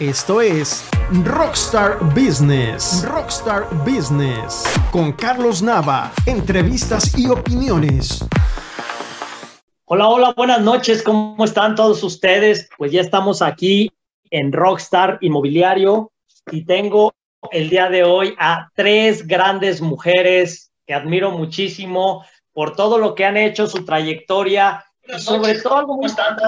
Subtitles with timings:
[0.00, 0.90] Esto es
[1.22, 3.06] Rockstar Business.
[3.06, 4.64] Rockstar Business.
[4.90, 6.10] Con Carlos Nava.
[6.26, 8.26] Entrevistas y opiniones.
[9.84, 11.00] Hola, hola, buenas noches.
[11.00, 12.68] ¿Cómo están todos ustedes?
[12.76, 13.88] Pues ya estamos aquí
[14.30, 16.10] en Rockstar Inmobiliario
[16.50, 17.14] y tengo
[17.52, 23.26] el día de hoy a tres grandes mujeres que admiro muchísimo por todo lo que
[23.26, 26.42] han hecho, su trayectoria y sobre todo algo muy importante,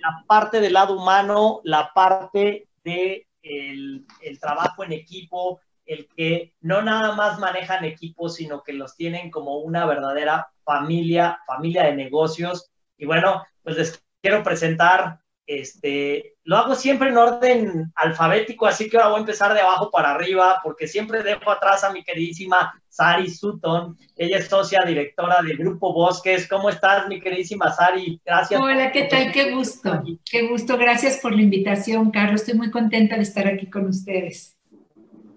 [0.00, 6.54] la parte del lado humano, la parte de el, el, trabajo en equipo, el que
[6.60, 11.96] no nada más manejan equipos, sino que los tienen como una verdadera familia, familia de
[11.96, 12.70] negocios.
[12.96, 18.96] Y bueno, pues les quiero presentar este, lo hago siempre en orden alfabético, así que
[18.96, 22.80] ahora voy a empezar de abajo para arriba, porque siempre dejo atrás a mi queridísima
[22.88, 23.96] Sari Sutton.
[24.16, 26.48] Ella es socia directora del Grupo Bosques.
[26.48, 28.20] ¿Cómo estás, mi queridísima Sari?
[28.24, 28.60] Gracias.
[28.60, 29.32] Hola, ¿qué tal?
[29.32, 30.02] Qué gusto.
[30.28, 30.76] Qué gusto.
[30.76, 32.40] Gracias por la invitación, Carlos.
[32.40, 34.56] Estoy muy contenta de estar aquí con ustedes.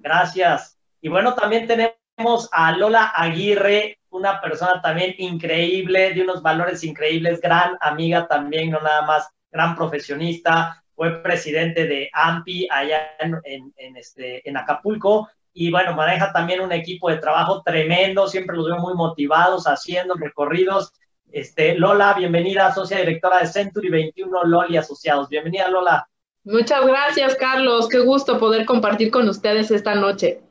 [0.02, 0.78] Gracias.
[1.02, 7.42] Y bueno, también tenemos a Lola Aguirre, una persona también increíble, de unos valores increíbles,
[7.42, 14.48] gran amiga también, no nada más gran profesionista, fue presidente de AMPI allá en, este,
[14.48, 18.94] en Acapulco y bueno, maneja también un equipo de trabajo tremendo, siempre los veo muy
[18.94, 20.92] motivados haciendo recorridos.
[21.32, 25.30] Este, Lola, bienvenida, socia directora de Century 21 Loli Asociados.
[25.30, 26.08] Bienvenida, Lola.
[26.44, 27.88] Muchas gracias, Carlos.
[27.88, 30.42] Qué gusto poder compartir con ustedes esta noche.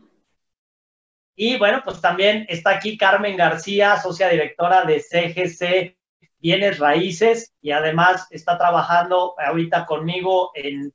[1.34, 5.97] Y bueno, pues también está aquí Carmen García, socia directora de CGC
[6.41, 10.92] bienes raíces y además está trabajando ahorita conmigo en,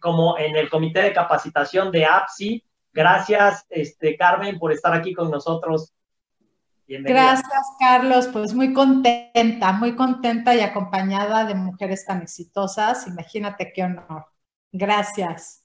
[0.00, 2.64] como en el comité de capacitación de APSI.
[2.92, 5.92] Gracias, este, Carmen, por estar aquí con nosotros.
[6.86, 7.22] Bienvenida.
[7.22, 8.28] Gracias, Carlos.
[8.32, 13.06] Pues muy contenta, muy contenta y acompañada de mujeres tan exitosas.
[13.06, 14.26] Imagínate qué honor.
[14.72, 15.64] Gracias.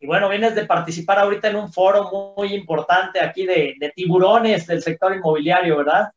[0.00, 4.66] Y bueno, vienes de participar ahorita en un foro muy, importante aquí de, de tiburones
[4.66, 6.10] del sector inmobiliario, ¿verdad?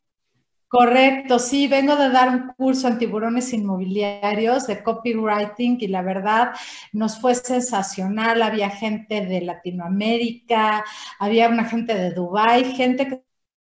[0.75, 6.52] Correcto, sí, vengo de dar un curso en tiburones inmobiliarios de copywriting y la verdad
[6.91, 8.41] nos fue sensacional.
[8.41, 10.84] Había gente de Latinoamérica,
[11.18, 13.25] había una gente de Dubái, gente que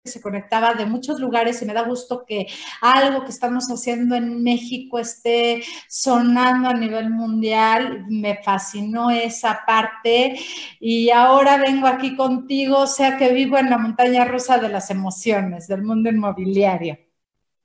[0.04, 2.48] se conectaba de muchos lugares y me da gusto que
[2.80, 8.04] algo que estamos haciendo en México esté sonando a nivel mundial.
[8.08, 10.36] Me fascinó esa parte
[10.80, 14.90] y ahora vengo aquí contigo, o sea que vivo en la montaña rusa de las
[14.90, 16.98] emociones del mundo inmobiliario.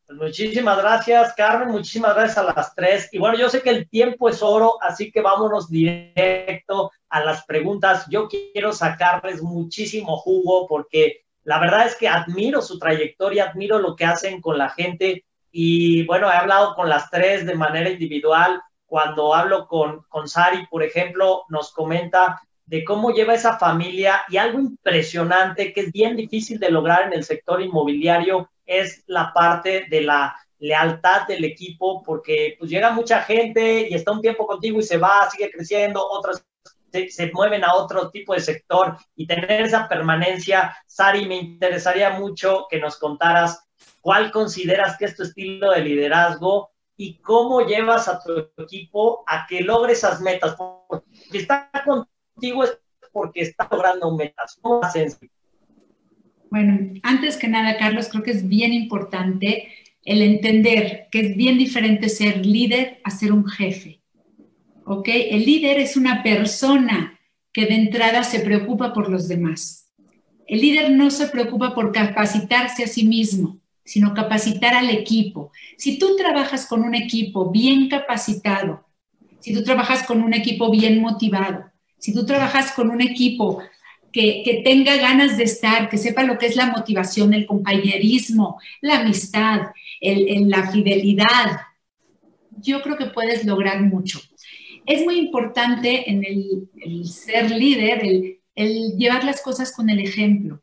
[0.06, 1.70] Pues muchísimas gracias, Carmen.
[1.70, 3.10] Muchísimas gracias a las tres.
[3.12, 7.44] Y bueno, yo sé que el tiempo es oro, así que vámonos directo a las
[7.46, 8.06] preguntas.
[8.10, 13.96] Yo quiero sacarles muchísimo jugo porque la verdad es que admiro su trayectoria, admiro lo
[13.96, 18.62] que hacen con la gente y bueno, he hablado con las tres de manera individual.
[18.86, 24.36] Cuando hablo con, con Sari, por ejemplo, nos comenta de cómo lleva esa familia y
[24.36, 29.86] algo impresionante que es bien difícil de lograr en el sector inmobiliario es la parte
[29.90, 34.80] de la lealtad del equipo, porque pues llega mucha gente y está un tiempo contigo
[34.80, 36.46] y se va, sigue creciendo, otras
[37.10, 40.76] se, mueven a otro tipo de sector y tener esa permanencia.
[40.86, 43.68] Sari, me interesaría mucho que nos contaras
[44.02, 49.46] cuál consideras que es tu estilo de liderazgo y cómo llevas a tu equipo a
[49.48, 50.56] que logre esas metas.
[50.56, 52.80] Porque está contigo es
[53.12, 54.58] porque está logrando metas.
[54.62, 55.10] ¿Cómo hacen?
[56.50, 61.58] Bueno, antes que nada, Carlos, creo que es bien importante el entender que es bien
[61.58, 64.02] diferente ser líder a ser un jefe.
[64.88, 65.10] ¿Ok?
[65.10, 67.20] El líder es una persona
[67.52, 69.90] que de entrada se preocupa por los demás.
[70.48, 75.52] El líder no se preocupa por capacitarse a sí mismo, sino capacitar al equipo.
[75.78, 78.86] Si tú trabajas con un equipo bien capacitado,
[79.40, 81.66] si tú trabajas con un equipo bien motivado,
[81.98, 83.62] si tú trabajas con un equipo
[84.14, 89.02] que, tenga ganas de estar, que sepa lo que es la motivación, el compañerismo, la
[89.02, 89.72] amistad,
[90.02, 91.60] la fidelidad,
[92.62, 94.20] yo creo que puedes lograr mucho
[94.88, 98.02] es muy importante en el, ser líder,
[98.56, 100.62] el, llevar las cosas con el ejemplo.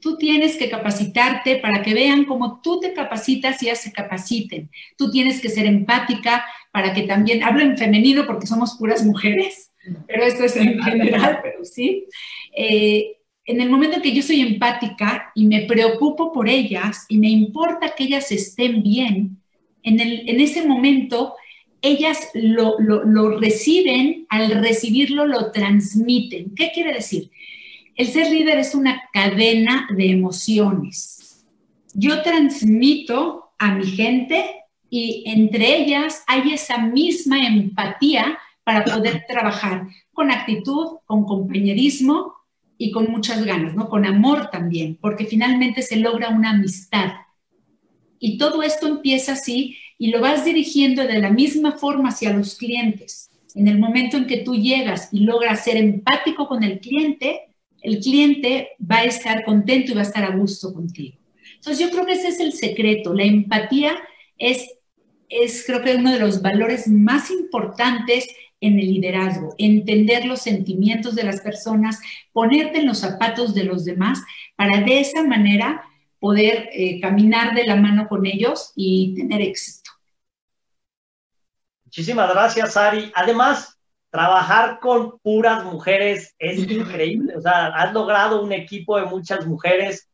[0.00, 4.70] Tú tienes que capacitarte para que vean cómo tú te capacitas y ellas se capaciten.
[4.96, 9.72] Tú tienes que ser empática para que también, hablo en femenino porque somos puras mujeres,
[10.06, 12.06] pero esto es en general, pero sí.
[12.56, 17.18] Eh, en el momento en que yo soy empática y me preocupo por ellas y
[17.18, 19.42] me importa que ellas estén bien,
[19.82, 21.34] en, el, en ese momento
[21.88, 26.54] ellas lo, reciben, al recibirlo lo transmiten.
[26.54, 27.30] ¿Qué quiere decir?
[27.94, 31.44] El ser líder es una cadena de emociones.
[31.94, 34.44] Yo transmito a mi gente
[34.90, 42.34] y entre ellas hay esa misma empatía para poder trabajar con actitud, con compañerismo
[42.78, 43.88] y con muchas ganas, ¿no?
[43.88, 47.12] Con amor también, porque finalmente se logra una amistad.
[48.26, 52.56] Y todo esto empieza así y lo vas dirigiendo de la misma forma hacia los
[52.56, 53.30] clientes.
[53.54, 57.42] En el momento en que tú llegas y logras ser empático con el cliente,
[57.82, 61.18] el cliente va a estar contento y va a estar a gusto contigo.
[61.54, 63.14] Entonces yo creo que ese es el secreto.
[63.14, 63.94] La empatía
[64.36, 64.74] es,
[65.28, 68.26] es creo que uno de los valores más importantes
[68.60, 72.00] en el liderazgo, entender los sentimientos de las personas,
[72.32, 74.18] ponerte en los zapatos de los demás
[74.56, 75.84] para de esa manera
[76.26, 79.92] poder eh, caminar de la mano con ellos y tener éxito.
[81.84, 83.12] Muchísimas gracias, Ari.
[83.14, 83.78] Además,
[84.10, 87.36] trabajar con puras mujeres es increíble.
[87.36, 90.08] O sea, has logrado un equipo de muchas mujeres.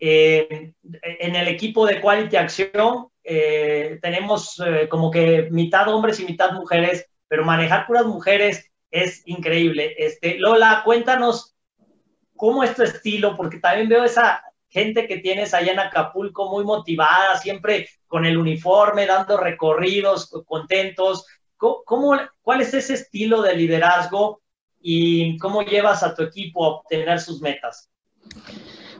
[0.00, 0.72] Eh,
[1.02, 7.04] en el equipo de Quality Acción eh, tenemos como que mitad hombres y mitad mujeres
[7.28, 9.94] pero manejar puras mujeres es increíble.
[9.98, 11.54] Este, Lola, cuéntanos
[12.34, 16.64] cómo es tu estilo, porque también veo esa gente que tienes allá en Acapulco muy
[16.64, 21.26] motivada, siempre con el uniforme, dando recorridos, contentos.
[21.56, 24.42] ¿Cómo, cuál es ese estilo de liderazgo
[24.80, 27.90] y cómo llevas a tu equipo a obtener sus metas?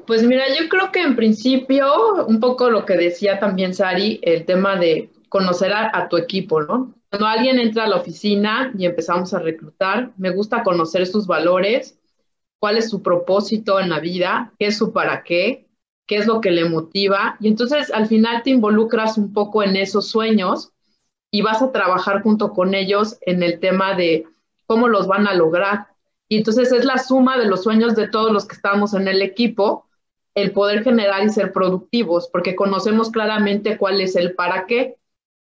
[0.07, 4.45] Pues mira, yo creo que en principio, un poco lo que decía también Sari, el
[4.45, 6.95] tema de conocer a tu equipo, ¿no?
[7.11, 11.98] Cuando alguien entra a la oficina y empezamos a reclutar, me gusta conocer sus valores,
[12.59, 15.69] cuál es su propósito en la vida, qué es su para qué,
[16.07, 17.37] qué es lo que le motiva.
[17.41, 20.73] Y entonces al final te involucras un poco en esos sueños
[21.31, 24.25] y vas a trabajar junto con ellos en el tema de
[24.67, 25.89] cómo los van a lograr.
[26.29, 29.23] Y entonces es la suma de los sueños de todos los que estamos en el
[29.23, 29.87] equipo,
[30.35, 34.97] el poder generar y ser productivos, porque conocemos claramente cuál es el para qué.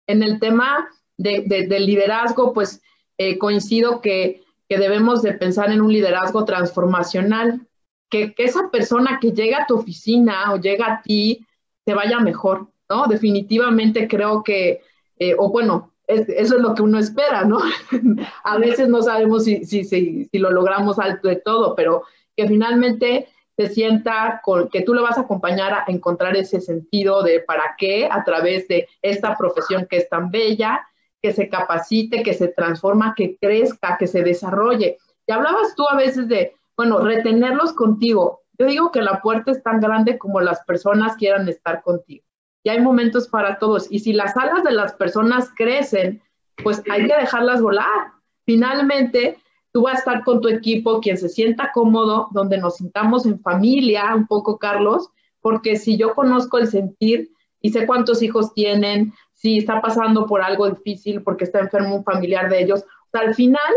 [0.07, 2.81] En el tema de, del liderazgo, pues
[3.17, 7.67] eh, coincido que, que, debemos de pensar en un liderazgo transformacional,
[8.09, 11.45] que, que, esa persona que llega a tu oficina o llega a ti
[11.85, 13.07] te vaya mejor, ¿no?
[13.07, 14.81] Definitivamente creo que,
[15.17, 17.59] eh, o bueno, eso es lo que uno espera, ¿no?
[18.43, 22.03] a veces no sabemos si, si, si, si, lo logramos alto de todo, pero
[22.35, 27.21] que finalmente se sienta con que tú le vas a acompañar a encontrar ese sentido
[27.23, 30.87] de para qué a través de esta profesión que es tan bella
[31.21, 34.97] que se capacite, que se transforma, que crezca, que se desarrolle.
[35.27, 38.41] Y hablabas tú a veces de, bueno, retenerlos contigo.
[38.57, 42.25] Yo digo que la puerta es tan grande como las personas quieran estar contigo.
[42.63, 43.87] Y hay momentos para todos.
[43.89, 46.21] Y si las alas de las personas crecen,
[46.63, 48.11] pues hay que dejarlas volar.
[48.45, 49.37] Finalmente,
[49.71, 53.39] tú vas a estar con tu equipo, quien se sienta cómodo, donde nos sintamos en
[53.39, 55.09] familia, un poco, Carlos,
[55.41, 57.31] porque si yo conozco el sentir
[57.61, 62.03] y sé cuántos hijos tienen, si está pasando por algo difícil, porque está enfermo un
[62.03, 62.83] familiar de ellos.
[63.13, 63.73] Al final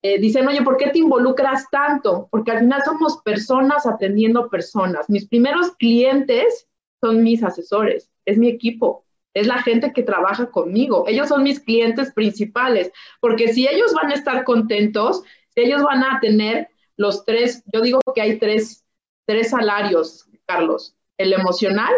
[0.00, 2.28] eh, dicen, oye, ¿por qué te involucras tanto?
[2.30, 5.10] Porque al final somos personas atendiendo personas.
[5.10, 6.66] Mis primeros clientes
[7.02, 9.04] son mis asesores, es mi equipo,
[9.34, 11.04] es la gente que trabaja conmigo.
[11.06, 16.04] Ellos son mis clientes principales, porque si ellos van a estar contentos, si ellos van
[16.04, 18.82] a tener los tres, yo digo que hay tres,
[19.26, 21.92] tres salarios, Carlos, el emocional,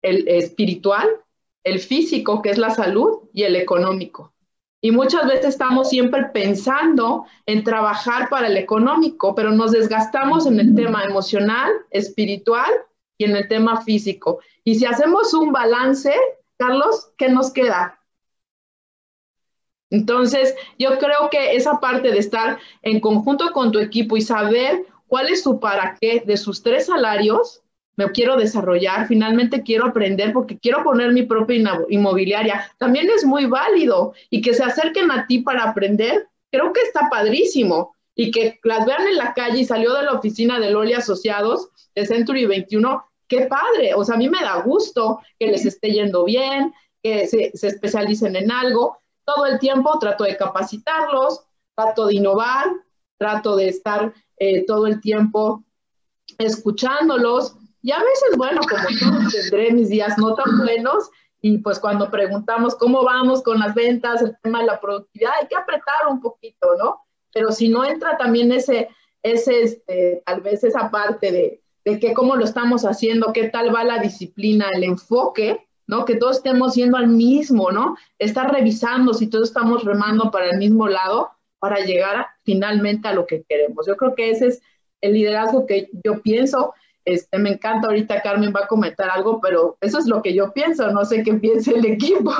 [0.00, 1.08] el espiritual
[1.64, 4.32] el físico, que es la salud, y el económico.
[4.84, 10.60] Y muchas veces estamos siempre pensando en trabajar para el económico, pero nos desgastamos en
[10.60, 12.70] el tema emocional, espiritual
[13.16, 14.40] y en el tema físico.
[14.62, 16.12] Y si hacemos un balance,
[16.58, 17.98] Carlos, ¿qué nos queda?
[19.88, 24.84] Entonces, yo creo que esa parte de estar en conjunto con tu equipo y saber
[25.06, 27.62] cuál es su para qué de sus tres salarios,
[27.96, 31.56] me quiero desarrollar, finalmente quiero aprender porque quiero poner mi propia
[31.88, 36.82] inmobiliaria, también es muy válido y que se acerquen a ti para aprender, creo que
[36.82, 37.94] está padrísimo.
[38.16, 41.68] Y que las vean en la calle y salió de la oficina de Loli Asociados
[41.96, 45.90] de Century 21, qué padre, o sea, a mí me da gusto que les esté
[45.90, 46.72] yendo bien,
[47.02, 52.66] que se, especialicen en algo, todo el tiempo trato de capacitarlos, trato de innovar,
[53.18, 55.64] trato de estar eh, todo el tiempo
[56.38, 61.10] escuchándolos, y a veces, bueno, como yo tendré mis días no tan buenos,
[61.42, 65.46] y pues cuando preguntamos cómo vamos con las ventas, el tema de la productividad, hay
[65.48, 67.02] que apretar un poquito, ¿no?
[67.34, 68.88] Pero si no entra también ese,
[69.22, 73.74] ese este, tal vez esa parte de, de que cómo lo estamos haciendo, qué tal
[73.74, 76.06] va la disciplina, el enfoque, ¿no?
[76.06, 77.98] Que todos estemos yendo al mismo, ¿no?
[78.18, 83.26] Estar revisando si todos estamos remando para el mismo lado para llegar finalmente a lo
[83.26, 83.86] que queremos.
[83.86, 84.62] Yo creo que ese es
[85.02, 86.72] el liderazgo que yo pienso
[87.04, 90.52] Este, me encanta ahorita Carmen va a comentar algo, pero eso es lo que yo
[90.52, 92.32] pienso, no sé qué piense el equipo,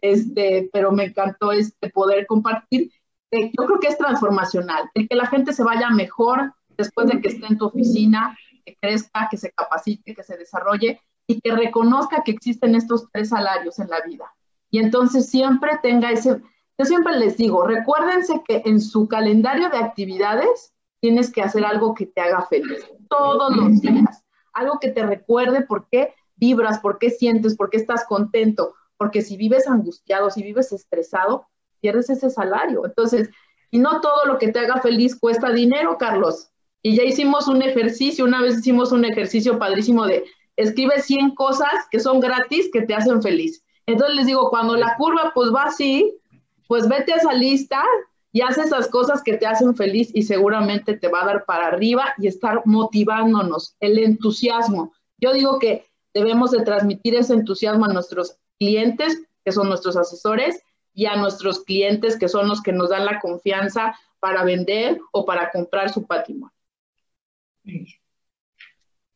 [0.00, 2.90] este, pero me encantó este poder compartir.
[3.30, 7.20] Eh, yo creo que es transformacional, el que la gente se vaya mejor después de
[7.20, 11.52] que esté en tu oficina, que crezca, que se capacite, que se desarrolle y que
[11.52, 14.32] reconozca que existen estos tres salarios en la vida.
[14.70, 16.40] Y entonces siempre tenga ese,
[16.78, 21.94] yo siempre les digo, recuérdense que en su calendario de actividades tienes que hacer algo
[21.94, 26.98] que te haga feliz todos los días, algo que te recuerde por qué vibras, por
[26.98, 31.46] qué sientes, por qué estás contento, porque si vives angustiado, si vives estresado,
[31.80, 32.84] pierdes ese salario.
[32.84, 33.30] Entonces,
[33.70, 36.50] y no todo lo que te haga feliz cuesta dinero, Carlos.
[36.82, 40.24] Y ya hicimos un ejercicio, una vez hicimos un ejercicio padrísimo de
[40.56, 43.64] escribe 100 cosas que son gratis que te hacen feliz.
[43.86, 46.18] Entonces les digo, cuando la curva pues va así,
[46.66, 47.84] pues vete a esa lista
[48.32, 51.68] y haz esas cosas que te hacen feliz y seguramente te va a dar para
[51.68, 54.92] arriba y estar motivándonos, el entusiasmo.
[55.18, 60.62] Yo digo que debemos de transmitir ese entusiasmo a nuestros clientes, que son nuestros asesores,
[60.94, 65.24] y a nuestros clientes, que son los que nos dan la confianza para vender o
[65.24, 66.52] para comprar su patrimonio.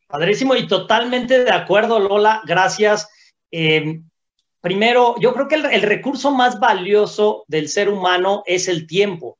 [0.06, 2.42] Padrísimo y totalmente de acuerdo, Lola.
[2.46, 3.08] Gracias.
[3.50, 4.00] Eh,
[4.62, 9.36] primero, yo creo que el, recurso más valioso del ser humano es el tiempo.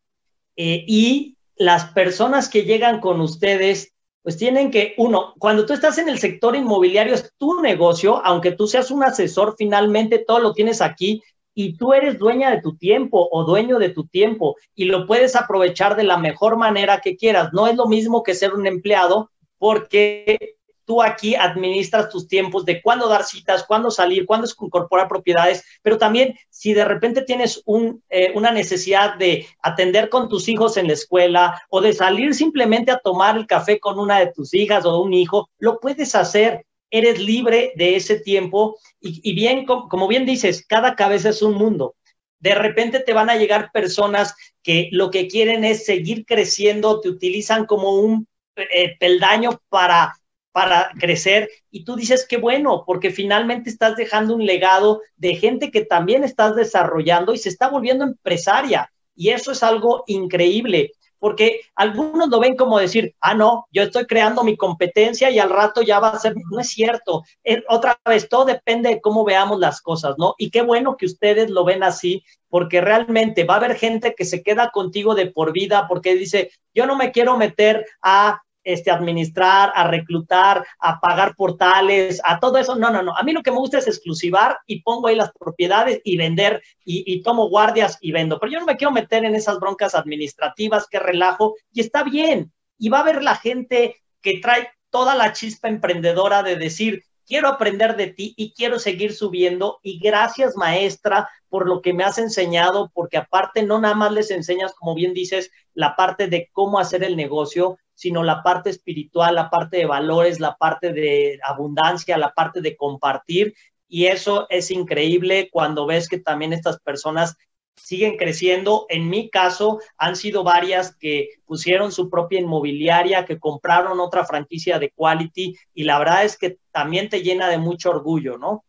[0.57, 5.97] Eh, y las personas que llegan con ustedes, pues tienen que, uno, cuando tú estás
[5.99, 10.53] en el sector inmobiliario, es tu negocio, aunque tú seas un asesor, finalmente todo lo
[10.53, 11.23] tienes aquí
[11.55, 15.37] y tú eres dueña de tu tiempo o dueño de tu tiempo y lo puedes
[15.37, 17.51] aprovechar de la mejor manera que quieras.
[17.53, 20.57] No es lo mismo que ser un empleado porque
[21.01, 26.37] aquí administras tus tiempos de cuándo dar citas, cuándo salir, cuándo incorporar propiedades, pero también
[26.51, 30.95] si de repente tienes un, eh, una necesidad de atender con tus hijos en la
[30.95, 35.01] escuela o de salir simplemente a tomar el café con una de tus hijas o
[35.01, 36.67] un hijo, lo puedes hacer.
[36.91, 41.95] Eres libre de ese tiempo y, bien, como bien dices, cada cabeza es un mundo.
[42.39, 47.09] De repente te van a llegar personas que lo que quieren es seguir creciendo, te
[47.09, 50.13] utilizan como un eh, peldaño para
[50.53, 55.71] para crecer y tú dices que bueno, porque finalmente estás dejando un legado de gente
[55.71, 58.93] que también estás desarrollando y se está volviendo empresaria.
[59.15, 64.07] Y eso es algo increíble, porque algunos lo ven como decir, ah, no, yo estoy
[64.07, 67.23] creando mi competencia y al rato ya va a ser, no es cierto.
[67.45, 70.35] Eh, otra vez, todo depende de cómo veamos las cosas, ¿no?
[70.37, 74.25] Y qué bueno que ustedes lo ven así, porque realmente va a haber gente que
[74.25, 78.91] se queda contigo de por vida porque dice, yo no me quiero meter a este,
[78.91, 82.77] administrar, a reclutar, a pagar portales, a todo eso.
[82.77, 83.17] No, no, no.
[83.17, 86.63] A mí lo que me gusta es exclusivar y pongo ahí las propiedades y vender
[86.85, 88.39] y, tomo guardias y vendo.
[88.39, 92.53] Pero yo no me quiero meter en esas broncas administrativas, que relajo, y está bien.
[92.79, 97.49] Y va a haber la gente que trae toda la chispa emprendedora de decir, quiero
[97.49, 99.79] aprender de ti y quiero seguir subiendo.
[99.83, 104.31] Y gracias, maestra, por lo que me has enseñado, porque aparte no nada más les
[104.31, 109.37] enseñas, como bien dices, la parte de cómo hacer el negocio, sino la parte espiritual,
[109.37, 113.55] la parte de valores, la parte de abundancia, la parte de compartir.
[113.87, 117.37] Y eso es increíble cuando ves que también estas personas
[117.77, 118.87] siguen creciendo.
[118.89, 124.81] En mi caso, han sido varias que pusieron su propia inmobiliaria, que compraron otra franquicia
[124.81, 128.65] de Quality y la verdad es que también te llena de mucho orgullo, ¿no?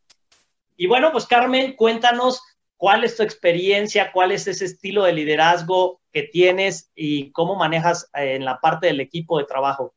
[0.78, 2.40] Y bueno, pues Carmen, cuéntanos
[2.78, 8.10] cuál es tu experiencia, cuál es ese estilo de liderazgo que tienes y cómo manejas
[8.16, 9.94] eh, en la parte del equipo de trabajo.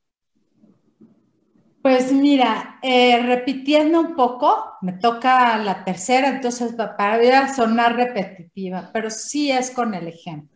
[1.82, 9.08] Pues mira, eh, repitiendo un poco, me toca la tercera, entonces para sonar repetitiva, pero
[9.08, 10.55] sí es con el ejemplo.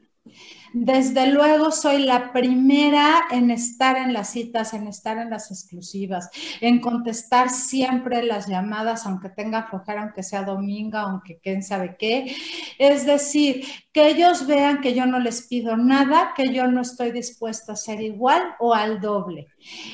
[0.72, 6.30] Desde luego soy la primera en estar en las citas, en estar en las exclusivas,
[6.60, 12.36] en contestar siempre las llamadas, aunque tenga flojera, aunque sea domingo, aunque quién sabe qué.
[12.78, 17.10] Es decir, que ellos vean que yo no les pido nada, que yo no estoy
[17.10, 19.48] dispuesta a ser igual o al doble.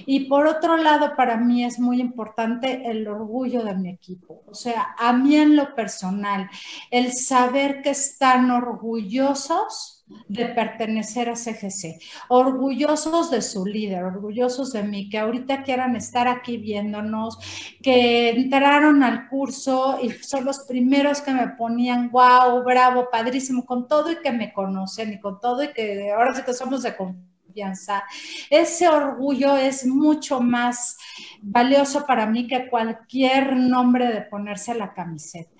[0.04, 4.42] Y por otro lado, para mí es muy importante el orgullo de mi equipo.
[4.46, 6.50] O sea, a mí en lo personal,
[6.90, 9.95] el saber que están orgullosos
[10.28, 11.98] de pertenecer a CGC,
[12.28, 17.38] orgullosos de su líder, orgullosos de mí, que ahorita quieran estar aquí viéndonos,
[17.82, 23.88] que entraron al curso y son los primeros que me ponían, wow, bravo, padrísimo, con
[23.88, 26.96] todo y que me conocen y con todo y que ahora sí que somos de
[26.96, 28.04] confianza.
[28.50, 30.96] Ese orgullo es mucho más
[31.42, 35.55] valioso para mí que cualquier nombre de ponerse la camiseta.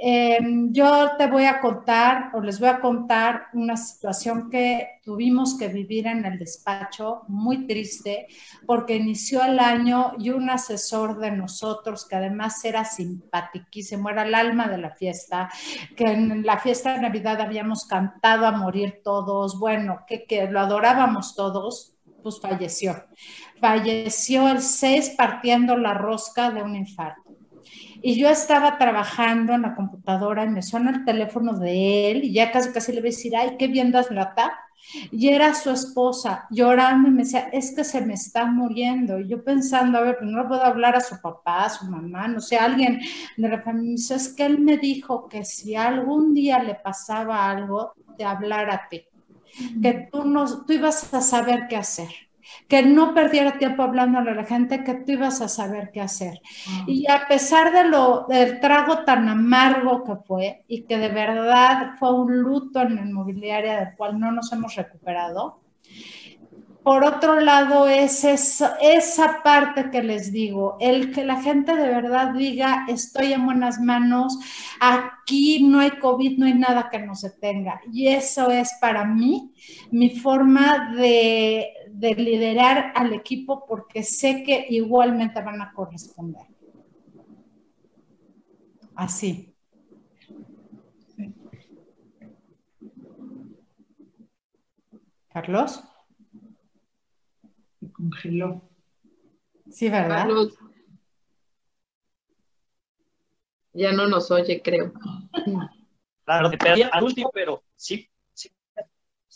[0.00, 5.58] Em, yo te voy a contar o les voy a contar una situación que tuvimos
[5.58, 8.28] que vivir en el despacho, muy triste,
[8.64, 14.34] porque inició el año y un asesor de nosotros, que además era simpatiquísimo, era el
[14.36, 15.48] alma de la fiesta,
[15.96, 20.60] que en la fiesta de Navidad habíamos cantado a morir todos, bueno, que, que lo
[20.60, 23.04] adorábamos todos, pues falleció.
[23.60, 27.27] Falleció el 6 partiendo la rosca de un infarto.
[28.02, 32.32] Y yo estaba trabajando en la computadora y me suena el teléfono de él y
[32.32, 34.52] ya casi casi le voy a decir, ay, qué bien das lata.
[35.10, 39.18] Y era su esposa llorando y me decía, es que se me está muriendo.
[39.20, 42.28] Y yo pensando, a ver, pues no puedo hablar a su papá, a su mamá,
[42.28, 43.00] no sé, alguien
[43.36, 43.92] de la familia.
[43.96, 48.74] Dice, es que él me dijo que si algún día le pasaba algo, te hablara
[48.74, 49.04] a ti,
[49.82, 52.27] que tú, no, tú ibas a saber qué hacer
[52.68, 56.40] que no perdiera tiempo hablándole a la gente, que tú ibas a saber qué hacer.
[56.68, 56.84] Ah.
[56.86, 61.92] Y a pesar de lo, del trago tan amargo que fue y que de verdad
[61.98, 65.60] fue un luto en la inmobiliaria del cual no nos hemos recuperado,
[66.88, 71.86] por otro lado es esa, esa parte que les digo, el que la gente de
[71.86, 74.38] verdad diga, estoy en buenas manos,
[74.80, 77.82] aquí no hay COVID, no hay nada que nos detenga.
[77.92, 79.52] Y eso es para mí
[79.90, 86.46] mi forma de, de liderar al equipo porque sé que igualmente van a corresponder.
[88.94, 89.52] Así.
[95.32, 95.82] Carlos
[97.92, 98.62] congeló.
[99.70, 100.28] Sí, ¿verdad?
[103.72, 104.92] Ya no nos oye, creo.
[106.24, 106.50] Claro,
[106.92, 108.08] al último, pero sí,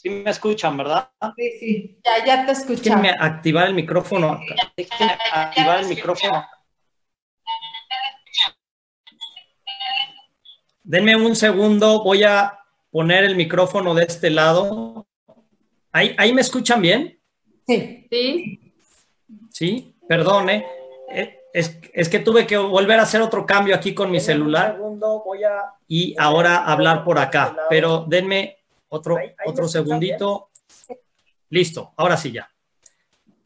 [0.02, 1.11] sí, me escuchan, ¿verdad?
[1.37, 3.02] Sí, sí, ya, ya te escuchan.
[3.02, 4.40] Déjenme activar el micrófono.
[4.76, 6.44] Déjenme activar el micrófono.
[10.82, 12.59] Denme un segundo, voy a
[12.90, 15.06] poner el micrófono de este lado.
[15.92, 17.21] ¿Ahí, ahí me escuchan bien?
[17.66, 18.06] Sí.
[18.11, 18.75] Sí.
[19.50, 20.66] Sí, perdone.
[21.11, 24.78] Eh, es, que tuve que volver a hacer otro cambio aquí con mi celular
[25.87, 27.56] y ahora hablar por acá.
[27.68, 28.62] Pero denme
[28.93, 30.51] otro, otro segundito.
[31.51, 32.49] Listo, ahora sí ya.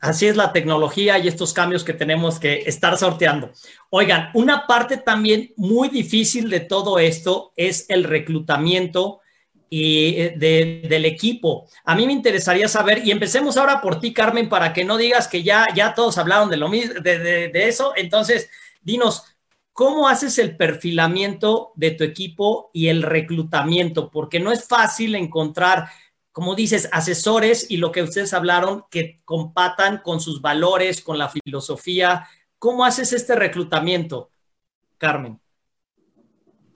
[0.01, 3.51] Así es la tecnología y estos cambios que tenemos que estar sorteando.
[3.91, 9.21] Oigan, una parte también muy difícil de todo esto es el reclutamiento
[9.71, 11.69] y eh, del equipo.
[11.85, 15.29] A mí me interesaría saber, y empecemos ahora por ti, Carmen, para que no digas
[15.29, 17.93] que ya, ya todos hablaron de lo mismo, de, eso.
[17.97, 18.49] Entonces,
[18.83, 19.25] dinos,
[19.77, 24.11] ¿cómo haces el perfilamiento de tu equipo y el reclutamiento?
[24.11, 25.91] Porque no es fácil encontrar,
[26.33, 31.29] como dices, asesores y lo que ustedes hablaron, que compatan con sus valores, con la
[31.29, 32.27] filosofía.
[32.59, 34.31] ¿Cómo haces este reclutamiento,
[34.97, 35.39] Carmen?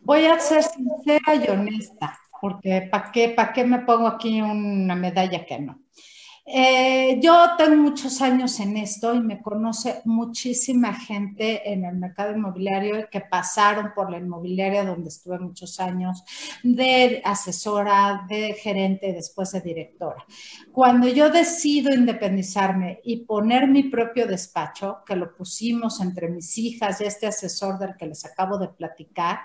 [0.02, 4.94] Voy a ser sincera y honesta porque ¿para qué, ¿para qué me pongo aquí una
[4.94, 5.80] medalla que no?
[6.46, 12.34] Eh, yo tengo muchos años en esto y me conoce muchísima gente en el mercado
[12.34, 16.24] inmobiliario que pasaron por la inmobiliaria donde estuve muchos años,
[16.62, 20.24] de asesora, de gerente, después de directora.
[20.72, 27.00] Cuando yo decido independizarme y poner mi propio despacho, que lo pusimos entre mis hijas
[27.00, 29.40] y este asesor del que les acabo de platicar,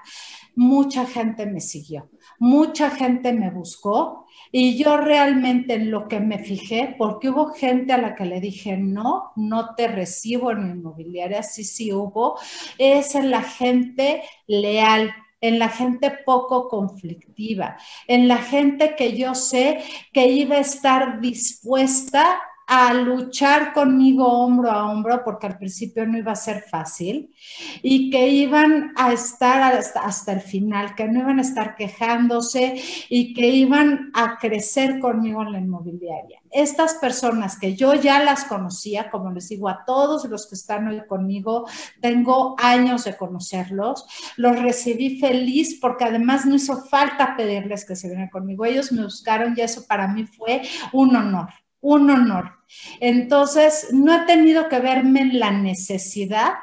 [0.55, 6.39] mucha gente me siguió, mucha gente me buscó y yo realmente en lo que me
[6.39, 11.43] fijé, porque hubo gente a la que le dije, no, no te recibo en inmobiliaria,
[11.43, 12.37] sí, sí hubo,
[12.77, 19.35] es en la gente leal, en la gente poco conflictiva, en la gente que yo
[19.35, 26.05] sé que iba a estar dispuesta a luchar conmigo hombro a hombro, porque al principio
[26.05, 27.33] no iba a ser fácil,
[27.81, 33.33] y que iban a estar hasta, el final, que no iban a estar quejándose y
[33.33, 36.41] que iban a crecer conmigo en la inmobiliaria.
[36.51, 40.87] Estas personas que yo ya las conocía, como les digo a todos los que están
[40.87, 41.67] hoy conmigo,
[42.01, 44.05] tengo años de conocerlos,
[44.37, 49.03] los recibí feliz porque además no hizo falta pedirles que se vinieran conmigo, ellos me
[49.03, 50.61] buscaron y eso para mí fue
[50.93, 51.49] un honor
[51.85, 52.51] un honor.
[52.99, 56.53] Entonces, no he tenido que verme en la necesidad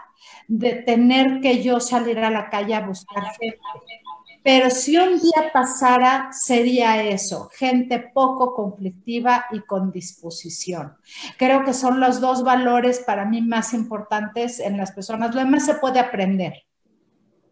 [0.48, 3.61] de tener que yo salir a la calle a buscar gente.
[4.42, 10.96] Pero si un día pasara, sería eso, gente poco conflictiva y con disposición.
[11.38, 15.32] Creo que son los dos valores para mí más importantes en las personas.
[15.32, 16.64] Lo demás se puede aprender.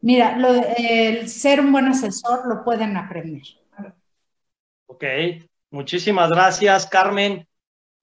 [0.00, 0.36] Mira,
[0.76, 3.42] el ser un buen asesor lo pueden aprender.
[4.86, 5.04] Ok,
[5.70, 7.46] muchísimas gracias, Carmen.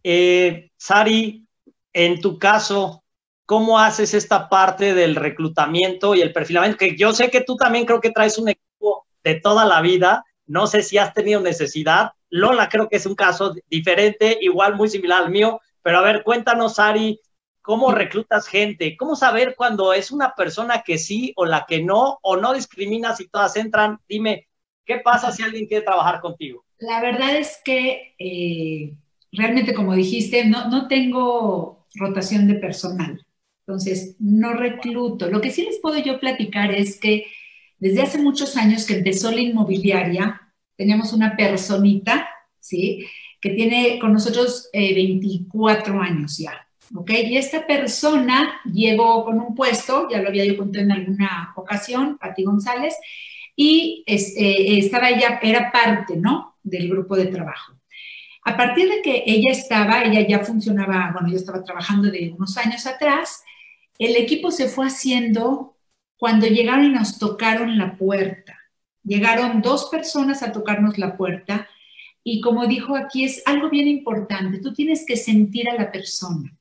[0.10, 1.46] Eh, Sari,
[1.92, 3.04] en tu caso,
[3.46, 6.78] ¿cómo haces esta parte del reclutamiento y el perfilamiento?
[6.78, 10.24] Que yo sé que tú también creo que traes un de toda la vida.
[10.46, 12.12] No sé si has tenido necesidad.
[12.30, 16.24] Lola creo que es un caso diferente, igual muy similar al mío, pero a ver,
[16.24, 17.20] cuéntanos, Ari,
[17.62, 18.96] ¿cómo reclutas gente?
[18.96, 22.18] ¿Cómo saber cuando es una persona que sí o la que no?
[22.22, 24.00] ¿O no discriminas si todas entran?
[24.08, 24.48] Dime,
[24.86, 26.64] ¿qué pasa si alguien quiere trabajar contigo?
[26.78, 28.96] La verdad es que eh,
[29.32, 33.26] realmente, como dijiste, no, no tengo rotación de personal.
[33.68, 35.30] Entonces, no recluto.
[35.30, 37.26] Lo que sí les puedo yo platicar es que
[37.80, 40.42] desde hace muchos años que empezó la inmobiliaria,
[40.76, 42.28] teníamos una personita,
[42.60, 43.06] ¿sí?
[43.42, 47.12] Que tiene con nosotros 24 eh, años ya, ¿ok?
[47.26, 52.18] Y esta persona llegó con un puesto, ya lo había yo contado en alguna ocasión,
[52.18, 52.96] Pati González,
[53.56, 56.56] y este, estaba ella, era parte, ¿no?
[56.64, 57.77] Del grupo de trabajo.
[58.48, 62.56] A partir de que ella estaba, ella ya funcionaba, bueno, yo estaba trabajando de unos
[62.58, 63.44] años atrás,
[64.00, 65.76] el equipo se fue haciendo
[66.16, 68.58] cuando llegaron y nos tocaron la puerta.
[69.04, 71.68] Llegaron dos personas a tocarnos la puerta
[72.24, 74.60] y como dijo aquí, es algo bien importante.
[74.60, 76.58] Tú tienes que sentir a la persona.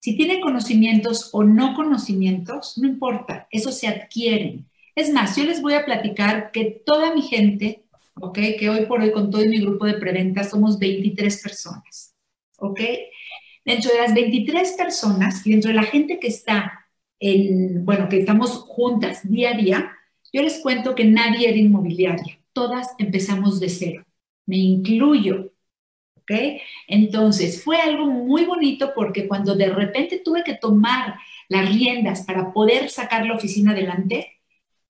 [0.00, 4.68] Si tiene conocimientos o no conocimientos, no importa, eso se adquieren.
[4.94, 7.86] Es más, yo les voy a platicar que toda mi gente,
[8.20, 8.38] ¿ok?
[8.58, 12.14] Que hoy por hoy con todo mi grupo de preventa somos 23 personas,
[12.58, 12.80] ¿ok?
[13.64, 16.82] Dentro de las 23 personas y dentro de la gente que está
[17.84, 19.92] bueno, que estamos juntas día a día,
[20.32, 24.04] yo les cuento que nadie era inmobiliaria, todas empezamos de cero,
[24.46, 25.52] me incluyo,
[26.16, 26.32] ¿ok?
[26.88, 31.14] Entonces, fue algo muy bonito porque cuando de repente tuve que tomar
[31.48, 34.41] las riendas para poder sacar la oficina adelante,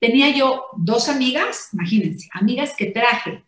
[0.02, 3.44] tenía yo dos amigas, imagínense, amigas que traje,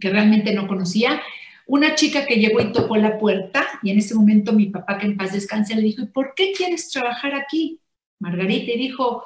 [0.00, 1.22] que realmente no conocía,
[1.68, 5.06] una chica que llegó y tocó la puerta y en ese momento mi papá, que
[5.06, 7.80] en paz descanse, le dijo, ¿y por qué quieres trabajar aquí?
[8.18, 9.22] Margarita dijo,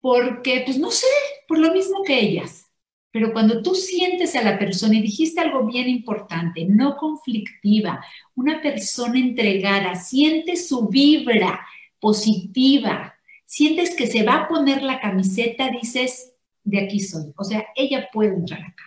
[0.00, 1.06] porque, pues no sé,
[1.46, 2.66] por lo mismo que ellas.
[3.12, 8.60] Pero cuando tú sientes a la persona y dijiste algo bien importante, no conflictiva, una
[8.60, 11.64] persona entregada, sientes su vibra
[12.00, 13.14] positiva,
[13.48, 16.34] sientes que se va a poner la camiseta, dices,
[16.64, 17.32] de aquí soy.
[17.34, 18.84] O sea, ella puede entrar acá.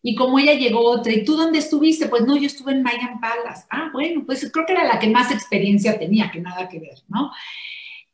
[0.00, 2.06] Y como ella llegó otra, ¿y tú dónde estuviste?
[2.06, 3.66] Pues no, yo estuve en Mayan Palace.
[3.68, 6.98] Ah, bueno, pues creo que era la que más experiencia tenía, que nada que ver,
[7.08, 7.32] ¿no?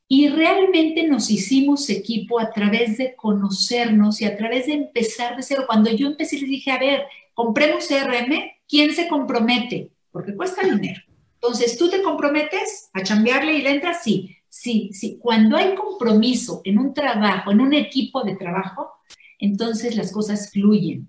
[0.08, 5.42] Y realmente nos hicimos equipo a través de conocernos y a través de empezar de
[5.42, 5.64] cero.
[5.66, 8.32] Cuando yo empecé, les dije, a ver, compremos CRM,
[8.66, 9.90] ¿quién se compromete?
[10.10, 11.02] Porque cuesta dinero.
[11.34, 14.02] Entonces, ¿tú te comprometes a cambiarle y le entras?
[14.02, 15.18] Sí, sí, sí.
[15.20, 18.92] Cuando hay compromiso en un trabajo, en un equipo de trabajo,
[19.38, 21.08] entonces las cosas fluyen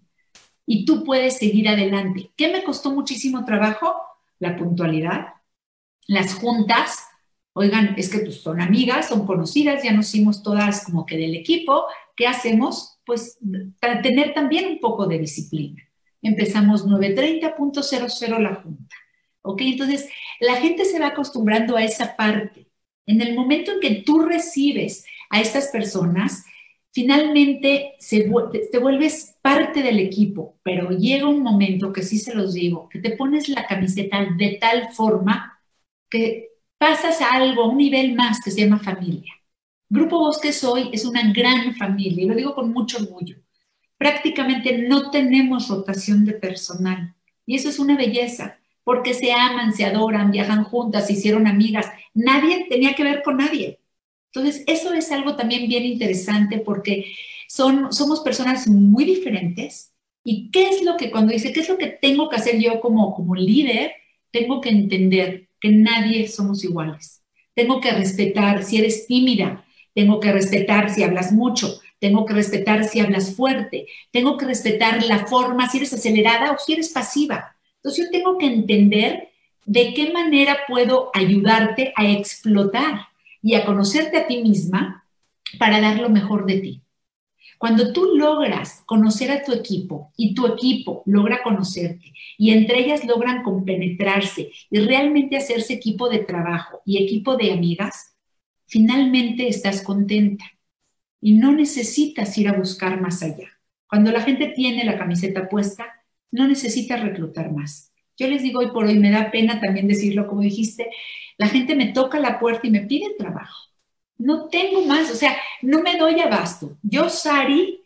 [0.65, 2.31] y tú puedes seguir adelante.
[2.35, 3.95] ¿Qué me costó muchísimo trabajo?
[4.39, 5.27] La puntualidad,
[6.07, 7.07] las juntas,
[7.53, 11.35] oigan, es que pues, son amigas, son conocidas, ya nos hicimos todas como que del
[11.35, 12.99] equipo, ¿qué hacemos?
[13.05, 13.39] Pues
[13.79, 15.81] para tener también un poco de disciplina.
[16.21, 18.95] Empezamos 9.30.00 la junta.
[19.41, 19.61] ¿Ok?
[19.61, 20.09] Entonces,
[20.41, 22.66] la gente se va acostumbrando a esa parte.
[23.07, 26.45] En el momento en que tú recibes a estas personas,
[26.91, 32.89] finalmente te vuelves parte del equipo, pero llega un momento que sí se los digo,
[32.89, 35.59] que te pones la camiseta de tal forma
[36.09, 39.33] que pasas a algo, a un nivel más que se llama familia.
[39.89, 43.37] Grupo Bosques hoy es una gran familia y lo digo con mucho orgullo.
[43.97, 47.15] Prácticamente no tenemos rotación de personal
[47.45, 51.87] y eso es una belleza porque se aman, se adoran, viajan juntas, se hicieron amigas.
[52.13, 53.81] Nadie tenía que ver con nadie.
[54.31, 57.13] Entonces, eso es algo también bien interesante porque
[57.49, 59.91] son, somos personas muy diferentes.
[60.23, 62.79] ¿Y qué es lo que cuando dice, qué es lo que tengo que hacer yo
[62.79, 63.91] como, como líder?
[64.31, 67.21] Tengo que entender que nadie somos iguales.
[67.55, 72.85] Tengo que respetar si eres tímida, tengo que respetar si hablas mucho, tengo que respetar
[72.85, 77.56] si hablas fuerte, tengo que respetar la forma, si eres acelerada o si eres pasiva.
[77.87, 79.29] Entonces yo tengo que entender
[79.65, 83.07] de qué manera puedo ayudarte a explotar
[83.41, 85.05] y a conocerte a ti misma
[85.57, 86.81] para dar lo mejor de ti.
[87.57, 93.05] Cuando tú logras conocer a tu equipo y tu equipo logra conocerte y entre ellas
[93.05, 98.17] logran compenetrarse y realmente hacerse equipo de trabajo y equipo de amigas,
[98.65, 100.43] finalmente estás contenta
[101.21, 103.47] y no necesitas ir a buscar más allá.
[103.87, 105.96] Cuando la gente tiene la camiseta puesta,
[106.31, 107.91] no necesita reclutar más.
[108.17, 110.89] Yo les digo hoy por hoy, me da pena también decirlo como dijiste,
[111.37, 113.67] la gente me toca la puerta y me pide trabajo
[114.17, 116.77] no tengo más, o sea, no me doy abasto.
[116.81, 117.83] Yo, Sari,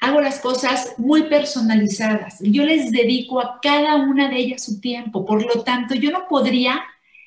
[0.00, 2.38] hago las cosas muy personalizadas.
[2.40, 5.24] Yo les dedico a cada una de ellas su tiempo.
[5.24, 6.80] Por lo tanto, yo no podría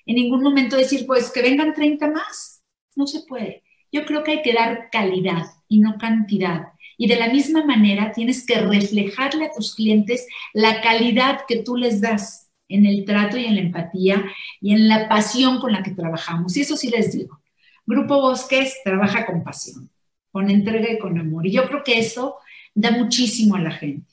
[0.05, 2.63] en ningún momento decir, pues que vengan 30 más.
[2.95, 3.63] No se puede.
[3.91, 6.72] Yo creo que hay que dar calidad y no cantidad.
[6.97, 11.75] Y de la misma manera tienes que reflejarle a tus clientes la calidad que tú
[11.75, 14.23] les das en el trato y en la empatía
[14.61, 16.55] y en la pasión con la que trabajamos.
[16.57, 17.39] Y eso sí les digo.
[17.85, 19.89] Grupo Bosques trabaja con pasión,
[20.31, 21.45] con entrega y con amor.
[21.45, 22.37] Y yo creo que eso
[22.73, 24.11] da muchísimo a la gente.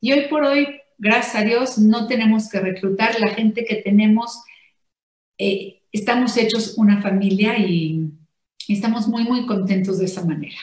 [0.00, 3.20] Y hoy por hoy, gracias a Dios, no tenemos que reclutar.
[3.20, 4.42] La gente que tenemos,
[5.38, 8.10] eh, estamos hechos una familia y
[8.66, 10.56] estamos muy, muy contentos de esa manera.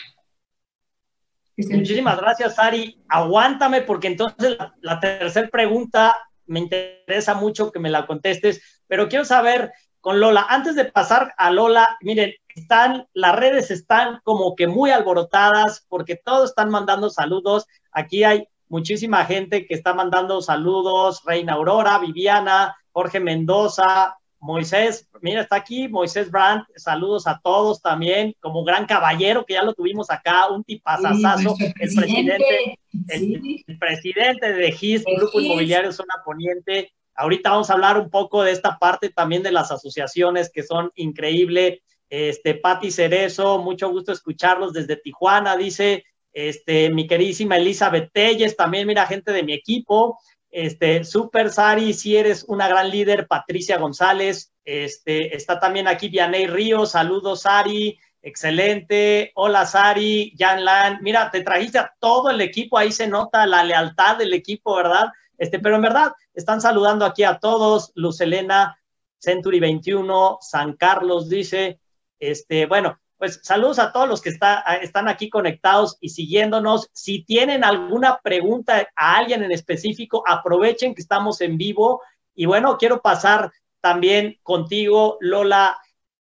[1.69, 2.99] Muchísimas gracias, Ari.
[3.07, 9.07] Aguántame porque entonces la, la tercera pregunta me interesa mucho que me la contestes, pero
[9.07, 14.55] quiero saber con Lola, antes de pasar a Lola, miren, están, las redes están como
[14.55, 17.65] que muy alborotadas porque todos están mandando saludos.
[17.91, 25.41] Aquí hay muchísima gente que está mandando saludos, Reina Aurora, Viviana, Jorge Mendoza, Moisés, mira,
[25.41, 30.09] está aquí Moisés Brandt, saludos a todos también, como gran caballero que ya lo tuvimos
[30.09, 36.93] acá, un tipazazazo, el presidente, el, presidente de GIS, Grupo Inmobiliario Zona Poniente.
[37.15, 40.91] Ahorita vamos a hablar un poco de esta parte también de las asociaciones que son
[40.95, 41.79] increíbles.
[42.09, 48.87] Este, Pati Cerezo, mucho gusto escucharlos desde Tijuana, dice, este, mi queridísima Elizabeth Telles, también
[48.87, 50.17] mira gente de mi equipo,
[50.51, 56.47] este, Super Sari, si eres una gran líder, Patricia González, este, está también aquí Vianey
[56.47, 62.77] Ríos, saludos Sari, excelente, hola Sari, Jan Lan, mira, te trajiste a todo el equipo,
[62.77, 65.09] ahí se nota la lealtad del equipo, ¿verdad?
[65.37, 68.77] Este, pero en verdad, están saludando aquí a todos, Luz Elena,
[69.17, 71.79] Century 21, San Carlos dice,
[72.19, 76.89] este, bueno, pues saludos a todos los que está, están aquí conectados y siguiéndonos.
[76.93, 82.01] Si tienen alguna pregunta a alguien en específico, aprovechen que estamos en vivo.
[82.33, 83.51] Y bueno, quiero pasar
[83.81, 85.77] también contigo, Lola.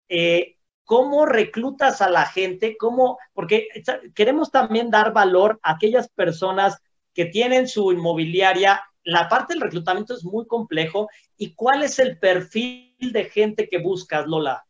[0.09, 2.75] Eh, ¿Cómo reclutas a la gente?
[2.77, 3.17] ¿Cómo?
[3.33, 3.69] Porque
[4.13, 6.81] queremos también dar valor a aquellas personas
[7.13, 8.83] que tienen su inmobiliaria.
[9.03, 11.07] La parte del reclutamiento es muy complejo.
[11.37, 14.65] ¿Y cuál es el perfil de gente que buscas, Lola?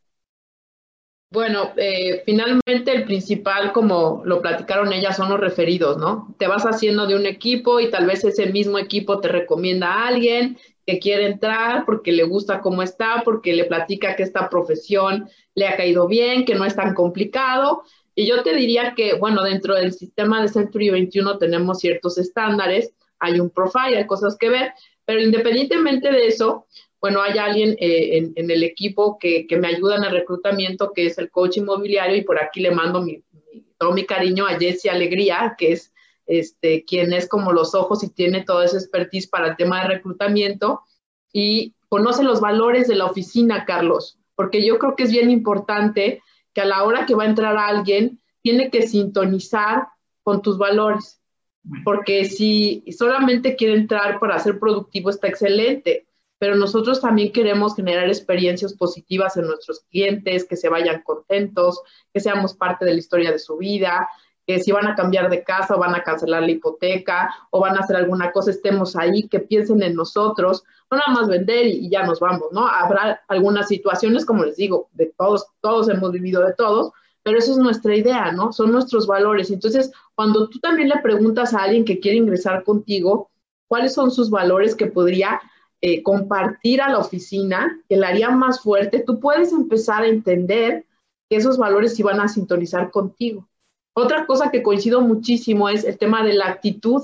[1.31, 6.33] Bueno, eh, finalmente el principal, como lo platicaron ellas, son los referidos, ¿no?
[6.39, 10.07] Te vas haciendo de un equipo y tal vez ese mismo equipo te recomienda a
[10.07, 15.29] alguien que quiere entrar porque le gusta cómo está, porque le platica que esta profesión
[15.53, 17.83] le ha caído bien, que no es tan complicado.
[18.15, 22.91] Y yo te diría que, bueno, dentro del sistema de Century 21 tenemos ciertos estándares,
[23.19, 24.73] hay un profile, hay cosas que ver,
[25.05, 26.65] pero independientemente de eso,
[27.01, 31.17] bueno, hay alguien eh, en, el equipo que, me ayuda en el reclutamiento, que es
[31.17, 33.05] el coach inmobiliario, y por aquí le mando
[33.77, 35.93] todo mi cariño a Jessie Alegría, que es
[36.25, 39.95] este, quien es como los ojos y tiene toda esa expertise para el tema de
[39.95, 40.81] reclutamiento,
[41.31, 46.21] y conoce los valores de la oficina, Carlos, porque yo creo que es bien importante
[46.53, 49.87] que a la hora que va a entrar alguien, tiene que sintonizar
[50.23, 51.21] con tus valores,
[51.83, 56.08] porque si solamente quiere entrar para ser productivo, está excelente
[56.39, 61.81] pero nosotros también queremos generar experiencias positivas en nuestros clientes, que se vayan contentos,
[62.13, 64.07] que seamos parte de la historia de su vida,
[64.47, 67.75] que si van a cambiar de casa o van a cancelar la hipoteca o van
[67.77, 71.87] a hacer alguna cosa, estemos ahí, que piensen en nosotros, no nada más vender y,
[71.89, 72.65] ya nos vamos, ¿no?
[72.67, 77.51] Habrá algunas situaciones, como les digo, de todos, todos hemos vivido de todos, pero eso
[77.51, 78.51] es nuestra idea, ¿no?
[78.51, 79.51] Son nuestros valores.
[79.51, 83.29] Entonces, cuando tú también le preguntas a alguien que quiere ingresar contigo,
[83.67, 85.39] cuáles son sus valores que podría
[85.81, 90.85] eh, compartir a la oficina, que la haría más fuerte, tú puedes empezar a entender
[91.29, 93.47] que esos valores iban a sintonizar contigo.
[93.93, 97.03] Otra cosa que coincido muchísimo es el tema de la actitud.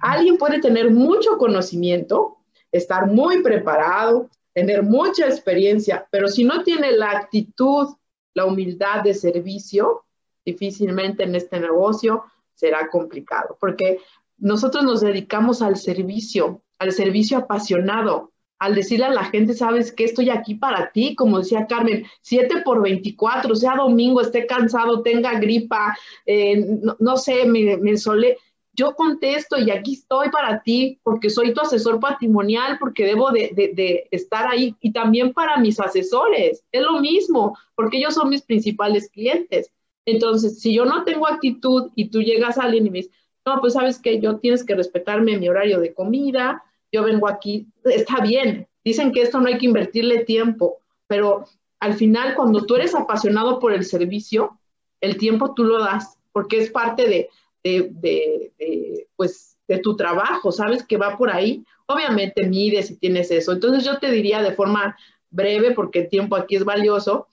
[0.00, 2.38] Alguien puede tener mucho conocimiento,
[2.72, 7.88] estar muy preparado, tener mucha experiencia, pero si no tiene la actitud,
[8.34, 10.04] la humildad de servicio,
[10.44, 13.98] difícilmente en este negocio será complicado, porque
[14.38, 20.04] nosotros nos dedicamos al servicio, al servicio apasionado, al decirle a la gente, sabes que
[20.04, 25.38] estoy aquí para ti, como decía Carmen, 7 por 24, sea domingo, esté cansado, tenga
[25.38, 26.64] gripa, eh,
[26.98, 28.38] no, sé, me, me solé.
[28.74, 33.50] Yo contesto y aquí estoy para ti porque soy tu asesor patrimonial, porque debo de,
[33.54, 36.64] de, estar ahí y también para mis asesores.
[36.72, 39.70] Es lo mismo, porque ellos son mis principales clientes.
[40.06, 43.12] Entonces, si yo no tengo actitud y tú llegas a alguien y me dices,
[43.44, 47.66] no, pues sabes que yo tienes que respetarme mi horario de comida, yo vengo aquí,
[47.84, 51.46] está bien, dicen que esto no hay que invertirle tiempo, pero
[51.80, 54.58] al final cuando tú eres apasionado por el servicio,
[55.00, 57.30] el tiempo tú lo das, porque es parte de,
[57.64, 63.52] de, pues, de tu trabajo, sabes que va por ahí, obviamente mides si tienes eso.
[63.52, 64.96] Entonces yo te diría de forma
[65.30, 67.26] breve, porque el tiempo aquí es valioso,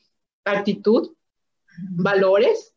[0.45, 1.11] actitud,
[1.91, 2.73] valores,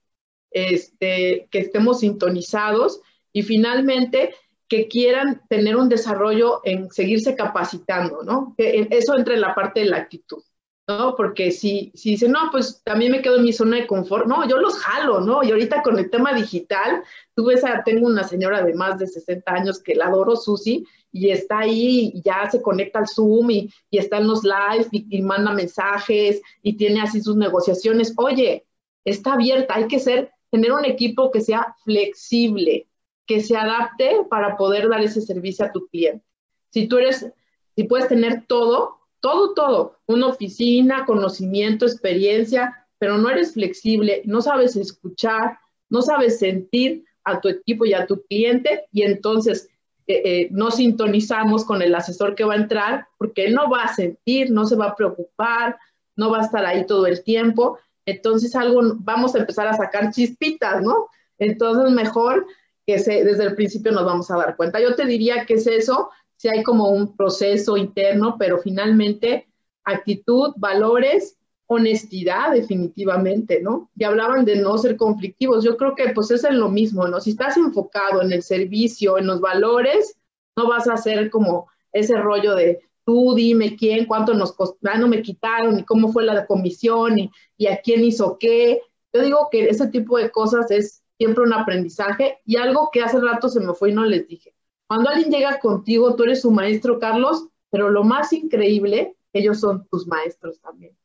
[0.50, 3.00] este, que estemos sintonizados
[3.32, 4.34] y finalmente
[4.72, 8.54] que quieran tener un desarrollo en seguirse capacitando, ¿no?
[8.56, 10.42] Que eso entra en la parte de la actitud.
[10.88, 11.14] ¿no?
[11.14, 14.48] Porque si, si dicen, no, pues también me quedo en mi zona de confort, no,
[14.48, 15.42] yo los jalo, ¿no?
[15.42, 17.02] Y ahorita con el tema digital,
[17.34, 21.28] tú ves, tengo una señora de más de 60 años que la adoro, Susi, y
[21.28, 25.20] está ahí, ya se conecta al Zoom y, y está en los live y, y,
[25.20, 28.14] manda mensajes y tiene así sus negociaciones.
[28.16, 28.64] Oye,
[29.04, 32.88] está abierta, hay que ser, tener un equipo que sea flexible,
[33.26, 36.24] que se adapte para poder dar ese servicio a tu cliente.
[36.70, 37.30] Si tú eres,
[37.76, 44.42] si puedes tener todo, todo, todo, una oficina, conocimiento, experiencia, pero no eres flexible, no
[44.42, 45.58] sabes escuchar,
[45.88, 49.68] no sabes sentir a tu equipo y a tu cliente y entonces
[50.06, 53.84] eh, eh, no sintonizamos con el asesor que va a entrar porque él no va
[53.84, 55.78] a sentir, no se va a preocupar,
[56.16, 57.78] no va a estar ahí todo el tiempo.
[58.04, 61.08] Entonces algo, vamos a empezar a sacar chispitas, ¿no?
[61.38, 62.46] Entonces mejor
[62.86, 64.80] que desde el principio nos vamos a dar cuenta.
[64.80, 69.48] Yo te diría que es eso, si hay como un proceso interno, pero finalmente
[69.84, 73.90] actitud, valores, honestidad definitivamente, ¿no?
[73.96, 75.64] Y hablaban de no ser conflictivos.
[75.64, 77.20] Yo creo que pues es lo mismo, ¿no?
[77.20, 80.16] Si estás enfocado en el servicio, en los valores,
[80.56, 84.98] no vas a hacer como ese rollo de tú dime quién, cuánto nos costó, ah,
[84.98, 88.80] no me quitaron, y cómo fue la comisión, y, y a quién hizo qué.
[89.12, 93.20] Yo digo que ese tipo de cosas es siempre un aprendizaje y algo que hace
[93.20, 94.56] rato se me fue y no les dije.
[94.88, 99.86] Cuando alguien llega contigo, tú eres su maestro, Carlos, pero lo más increíble, ellos son
[99.86, 100.96] tus maestros también.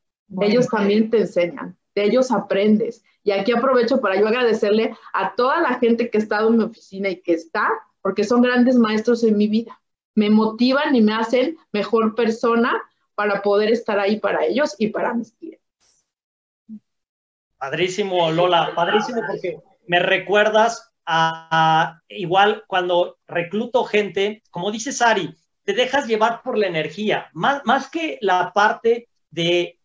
[0.42, 3.04] ellos también te enseñan, de ellos aprendes.
[3.24, 6.64] Y aquí aprovecho para yo agradecerle a toda la gente que ha estado en mi
[6.64, 7.70] oficina y que está,
[8.02, 9.80] porque son grandes maestros en mi vida.
[10.16, 12.74] Me motivan y me hacen mejor persona
[13.14, 15.62] para poder estar ahí para ellos y para mis clientes.
[17.60, 25.74] Padrísimo, Lola, padrísimo porque me recuerdas a, igual cuando recluto gente, como dice Sari, te
[25.74, 29.80] dejas llevar por la energía, más, más que la parte de,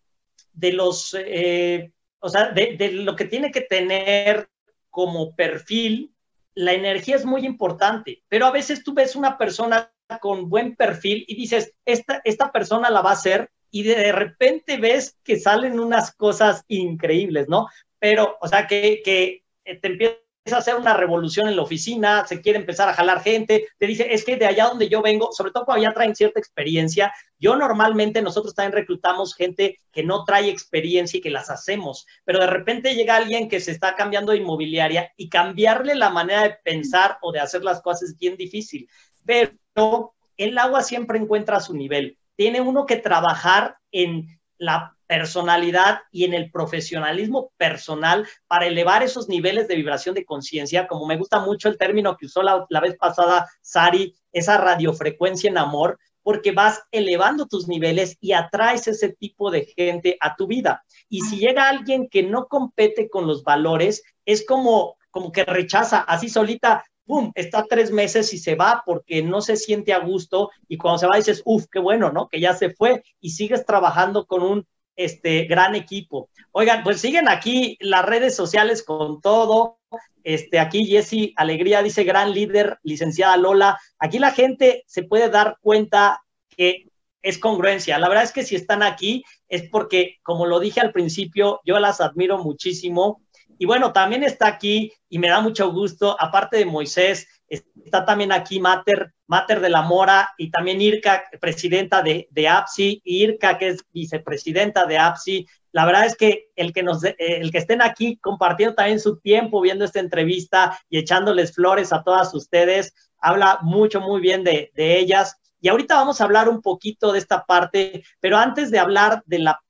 [0.52, 4.48] de los, eh, o sea, de, de, lo que tiene que tener
[4.90, 6.12] como perfil,
[6.54, 11.24] la energía es muy importante, pero a veces tú ves una persona con buen perfil
[11.26, 15.80] y dices, esta, esta persona la va a hacer y de repente ves que salen
[15.80, 17.68] unas cosas increíbles, ¿no?
[17.98, 20.16] Pero, o sea, que, que te empieza
[20.50, 24.12] a hacer una revolución en la oficina, se quiere empezar a jalar gente, te dice,
[24.12, 27.54] es que de allá donde yo vengo, sobre todo cuando ya traen cierta experiencia, yo
[27.54, 32.48] normalmente nosotros también reclutamos gente que no trae experiencia y que las hacemos, pero de
[32.48, 37.18] repente llega alguien que se está cambiando de inmobiliaria y cambiarle la manera de pensar
[37.22, 38.88] o de hacer las cosas es bien difícil,
[39.24, 42.18] pero el agua siempre encuentra su nivel.
[42.34, 49.28] Tiene uno que trabajar en la personalidad y en el profesionalismo personal para elevar esos
[49.28, 52.80] niveles de vibración de conciencia, como me gusta mucho el término que usó la, la,
[52.80, 59.08] vez pasada Sari, esa radiofrecuencia en amor, porque vas elevando tus niveles y atraes ese
[59.08, 60.84] tipo de gente a tu vida.
[61.08, 65.98] Y si llega alguien que no compete con los valores, es como, como que rechaza
[65.98, 70.50] así solita, ¡pum!, está tres meses y se va porque no se siente a gusto
[70.68, 72.28] y cuando se va dices, uff, qué bueno, ¿no?
[72.28, 76.28] Que ya se fue y sigues trabajando con un este gran equipo.
[76.50, 79.78] Oigan, pues siguen aquí las redes sociales con todo.
[80.22, 83.78] Este, aquí Jessy Alegría dice gran líder, licenciada Lola.
[83.98, 86.88] Aquí la gente se puede dar cuenta que
[87.22, 87.98] es congruencia.
[87.98, 91.78] La verdad es que si están aquí es porque, como lo dije al principio, yo
[91.78, 93.22] las admiro muchísimo.
[93.62, 98.32] Y bueno, también está aquí y me da mucho gusto, aparte de Moisés, está también
[98.32, 103.68] aquí Mater, Mater de la Mora y también Irka, presidenta de, de APSI, Irka, que
[103.68, 105.46] es vicepresidenta de APSI.
[105.70, 109.60] La verdad es que el que, nos, el que estén aquí compartiendo también su tiempo
[109.60, 114.98] viendo esta entrevista y echándoles flores a todas ustedes, habla mucho, muy bien de, de
[114.98, 115.36] ellas.
[115.60, 119.38] Y ahorita vamos a hablar un poquito de esta parte, pero antes de hablar de
[119.38, 119.62] la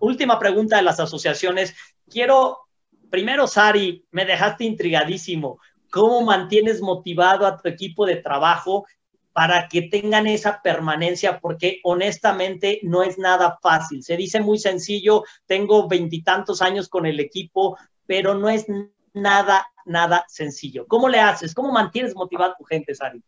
[0.00, 1.76] última pregunta de las asociaciones,
[2.10, 2.65] quiero,
[3.10, 5.58] primero, Sari, me dejaste intrigadísimo.
[5.90, 8.86] ¿Cómo mantienes motivado a tu equipo de trabajo
[9.32, 11.40] para que tengan esa permanencia?
[11.40, 14.02] Porque honestamente no es nada fácil.
[14.02, 18.66] Se dice muy sencillo, tengo veintitantos años con el equipo, pero no es
[19.14, 20.86] nada, nada sencillo.
[20.86, 21.54] ¿Cómo le haces?
[21.54, 23.22] ¿Cómo mantienes motivada a tu gente, Sari?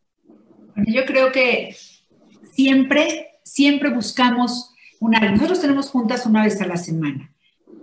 [0.87, 1.74] Yo creo que
[2.53, 7.33] siempre, siempre buscamos una, nosotros tenemos juntas una vez a la semana.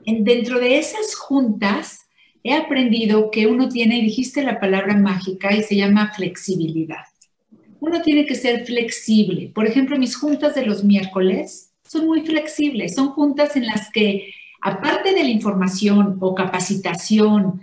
[0.06, 2.06] En, dentro de esas juntas,
[2.44, 7.06] he aprendido que uno tiene, dijiste la palabra mágica y se llama flexibilidad.
[7.80, 9.52] Uno tiene que ser flexible.
[9.54, 12.96] Por ejemplo, mis juntas de los miércoles son muy flexibles.
[12.96, 14.32] Son juntas en las que,
[14.62, 17.62] aparte de la información o capacitación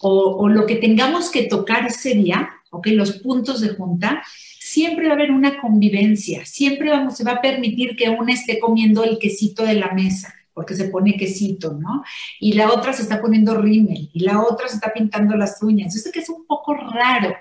[0.00, 2.88] o, lo que tengamos que tocar ese día, ¿ok?
[2.88, 4.22] Los puntos de junta,
[4.60, 8.58] siempre va a haber una convivencia, siempre vamos, se va a permitir que una esté
[8.58, 12.02] comiendo el quesito de la mesa, porque se pone quesito, ¿no?
[12.40, 15.92] Y la otra se está poniendo rímel, y la otra se está pintando las uñas.
[15.92, 17.34] Sé que es un poco raro,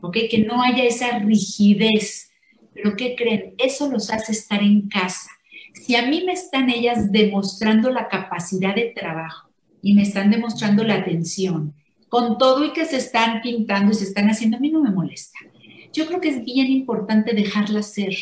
[0.00, 0.16] ¿ok?
[0.30, 2.30] Que no haya esa rigidez.
[2.74, 3.54] Pero ¿qué creen?
[3.58, 5.30] Eso los hace estar en casa.
[5.74, 9.48] Si a mí me están ellas demostrando la capacidad de trabajo
[9.80, 11.74] y me están demostrando la atención,
[12.08, 14.90] con todo y que se están pintando y se están haciendo, a mí no me
[14.90, 15.38] molesta.
[15.92, 18.14] Yo creo que es bien importante dejarla ser.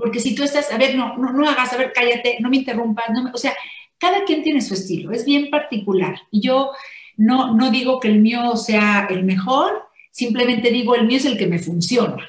[0.00, 2.56] Porque si tú estás, a ver, no, no, no hagas, a ver, cállate, no me
[2.56, 3.54] interrumpas, no o sea,
[3.98, 6.16] cada quien tiene su estilo, es bien particular.
[6.30, 6.70] Y yo
[7.16, 11.36] no, no digo que el mío sea el mejor, simplemente digo, el mío es el
[11.36, 12.28] que me funciona.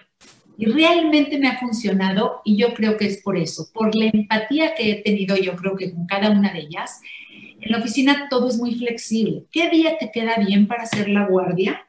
[0.58, 4.76] Y realmente me ha funcionado y yo creo que es por eso, por la empatía
[4.76, 7.00] que he tenido yo creo que con cada una de ellas.
[7.62, 9.46] En la oficina todo es muy flexible.
[9.52, 11.88] ¿Qué día te queda bien para hacer la guardia?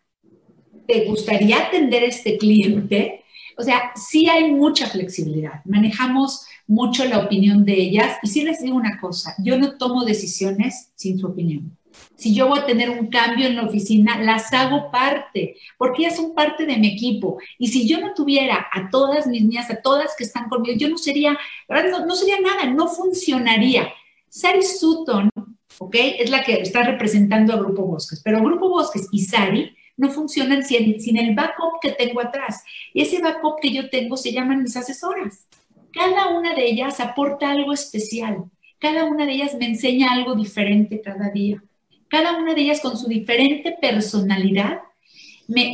[0.87, 3.22] ¿Te gustaría atender a este cliente?
[3.57, 5.65] O sea, sí hay mucha flexibilidad.
[5.65, 10.05] Manejamos mucho la opinión de ellas y sí les digo una cosa, yo no tomo
[10.05, 11.77] decisiones sin su opinión
[12.17, 16.17] si yo voy a tener un cambio en la oficina, las hago parte, porque ellas
[16.17, 17.39] son parte de mi equipo.
[17.59, 20.89] Y si yo no tuviera a todas mis niñas, a todas que están conmigo, yo
[20.89, 21.37] no sería,
[21.69, 23.89] no, sería nada, no funcionaría.
[24.29, 25.31] Sari Sutton,
[25.79, 25.95] ¿ok?
[26.21, 30.65] Es la que está representando a Grupo Bosques, pero Grupo Bosques y Sari no funcionan
[30.65, 32.63] sin, el backup que tengo atrás.
[32.95, 35.47] Y ese backup que yo tengo se llaman mis asesoras.
[35.93, 38.45] Cada una de ellas aporta algo especial.
[38.79, 41.63] Cada una de ellas me enseña algo diferente cada día
[42.13, 44.81] cada una de ellas con su diferente personalidad,
[45.49, 45.73] me,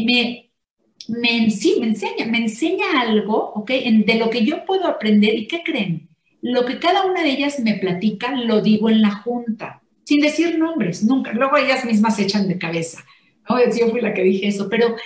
[1.50, 3.72] sí, me enseña, algo, ¿ok?
[4.06, 6.08] De lo que yo puedo aprender y ¿qué creen?
[6.40, 10.56] Lo que cada una de ellas me platica, lo digo en la junta, sin decir
[10.60, 11.32] nombres, nunca.
[11.32, 13.04] Luego ellas mismas se echan de cabeza.
[13.48, 14.96] No, yo fui la que dije eso, pero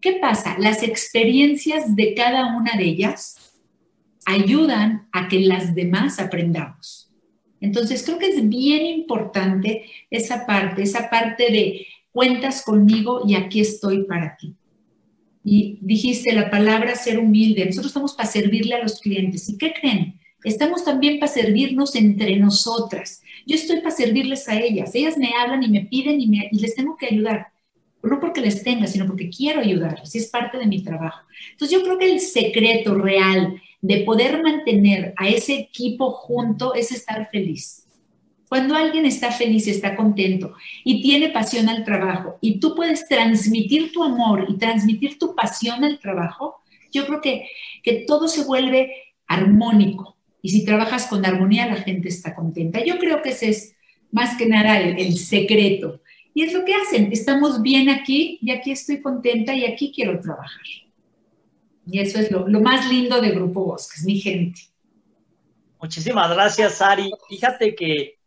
[0.00, 0.56] ¿qué pasa?
[0.58, 3.60] Las experiencias de cada una de ellas
[4.24, 7.10] ayudan a que las demás aprendamos.
[7.60, 13.60] Entonces, creo que es bien importante esa parte, esa parte de cuentas conmigo y aquí
[13.60, 14.56] estoy para ti.
[15.44, 17.66] Y dijiste la palabra ser humilde.
[17.66, 19.48] Nosotros estamos para servirle a los clientes.
[19.48, 20.20] ¿Y qué creen?
[20.44, 23.22] Estamos también para servirnos entre nosotras.
[23.46, 24.94] Yo estoy para servirles a ellas.
[24.94, 27.51] Ellas me hablan y me piden y, y les tengo que ayudar.
[28.02, 30.14] No porque les tenga, sino porque quiero ayudarles.
[30.14, 31.26] Y es parte de mi trabajo.
[31.52, 36.92] Entonces yo creo que el secreto real de poder mantener a ese equipo junto es
[36.92, 37.86] estar feliz.
[38.48, 40.52] Cuando alguien está feliz, está contento
[40.84, 45.82] y tiene pasión al trabajo y tú puedes transmitir tu amor y transmitir tu pasión
[45.84, 46.56] al trabajo,
[46.92, 47.48] yo creo que,
[47.82, 48.92] que todo se vuelve
[49.26, 50.18] armónico.
[50.42, 52.84] Y si trabajas con armonía, la gente está contenta.
[52.84, 53.74] Yo creo que ese es
[54.10, 56.01] más que nada el secreto.
[56.34, 57.12] Y es lo que hacen.
[57.12, 60.62] Estamos bien aquí y aquí estoy contenta y aquí quiero trabajar.
[61.86, 64.62] Y eso es lo, más lindo de Grupo Bosques, mi gente.
[65.80, 67.10] Muchísimas gracias, Ari.
[67.28, 68.18] Fíjate que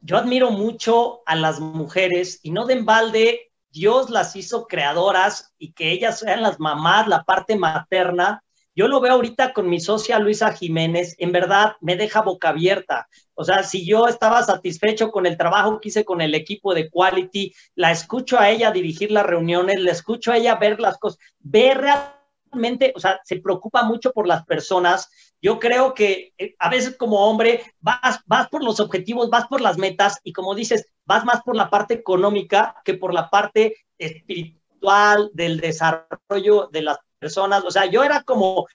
[0.00, 5.72] yo admiro mucho a las mujeres y no de embalde, Dios las hizo creadoras y
[5.72, 8.42] que ellas sean las mamás, la parte materna.
[8.74, 13.08] Yo lo veo ahorita con mi socia Luisa Jiménez, en verdad me deja boca abierta.
[13.42, 16.88] O sea, si yo estaba satisfecho con el trabajo que hice con el equipo de
[16.88, 21.18] Quality, la escucho a ella dirigir las reuniones, la escucho a ella ver las cosas,
[21.40, 25.10] ver realmente o sea, se preocupa mucho por las personas.
[25.40, 29.60] Yo creo que eh, a veces como hombre vas, vas por los objetivos, vas por
[29.60, 33.74] las metas y como dices, vas más por la parte económica que por la parte
[33.98, 37.64] espiritual del desarrollo de las personas.
[37.64, 38.66] O sea, yo era como,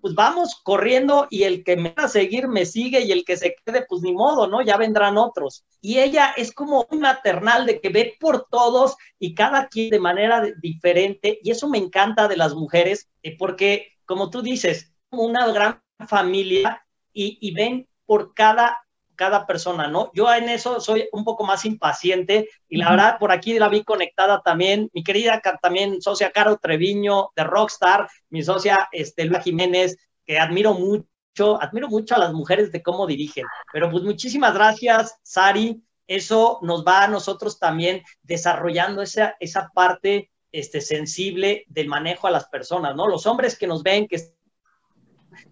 [0.00, 3.36] pues vamos corriendo y el que me va a seguir me sigue y el que
[3.36, 4.62] se quede, pues ni modo, ¿no?
[4.62, 5.64] Ya vendrán otros.
[5.80, 10.00] Y ella es como un maternal de que ve por todos y cada quien de
[10.00, 11.38] manera diferente.
[11.42, 16.86] Y eso me encanta de las mujeres, eh, porque como tú dices, una gran familia
[17.12, 18.87] y, y ven por cada
[19.18, 20.12] cada persona, ¿no?
[20.14, 23.82] Yo en eso soy un poco más impaciente y la verdad por aquí la vi
[23.82, 29.98] conectada también, mi querida también socia Caro Treviño de Rockstar, mi socia este, Luis Jiménez,
[30.24, 35.18] que admiro mucho, admiro mucho a las mujeres de cómo dirigen, pero pues muchísimas gracias,
[35.22, 42.28] Sari, eso nos va a nosotros también desarrollando esa, esa parte este, sensible del manejo
[42.28, 43.08] a las personas, ¿no?
[43.08, 44.16] Los hombres que nos ven, que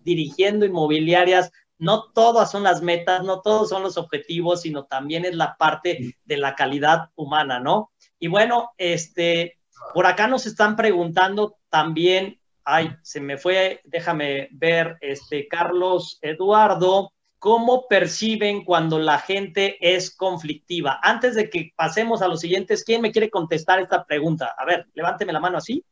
[0.05, 5.35] dirigiendo inmobiliarias, no todas son las metas, no todos son los objetivos, sino también es
[5.35, 7.91] la parte de la calidad humana, ¿no?
[8.19, 9.59] Y bueno, este,
[9.95, 17.13] por acá nos están preguntando también, ay, se me fue, déjame ver, este, Carlos Eduardo,
[17.39, 20.99] ¿cómo perciben cuando la gente es conflictiva?
[21.03, 24.55] Antes de que pasemos a los siguientes, ¿quién me quiere contestar esta pregunta?
[24.57, 25.85] A ver, levánteme la mano así.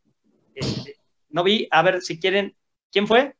[0.54, 0.96] Este,
[1.28, 2.56] no vi, a ver si quieren,
[2.90, 3.36] ¿quién fue?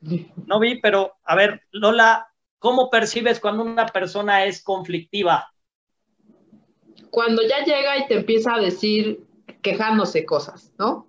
[0.00, 2.28] No vi, pero a ver, Lola,
[2.58, 5.52] ¿cómo percibes cuando una persona es conflictiva?
[7.10, 9.24] Cuando ya llega y te empieza a decir,
[9.62, 11.06] quejándose cosas, ¿no?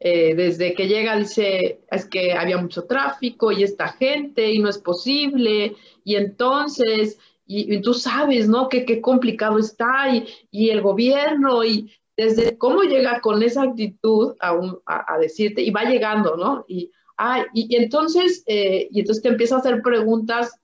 [0.00, 4.68] Eh, desde que llega dice, es que había mucho tráfico y esta gente y no
[4.68, 5.74] es posible,
[6.04, 8.68] y entonces, y, tú sabes, ¿no?
[8.68, 14.34] Que qué complicado está y, y el gobierno y desde cómo llega con esa actitud
[14.40, 16.64] a, decirte, y va llegando, ¿no?
[16.68, 20.58] Y, ah, y, entonces, eh, y entonces te empieza a hacer preguntas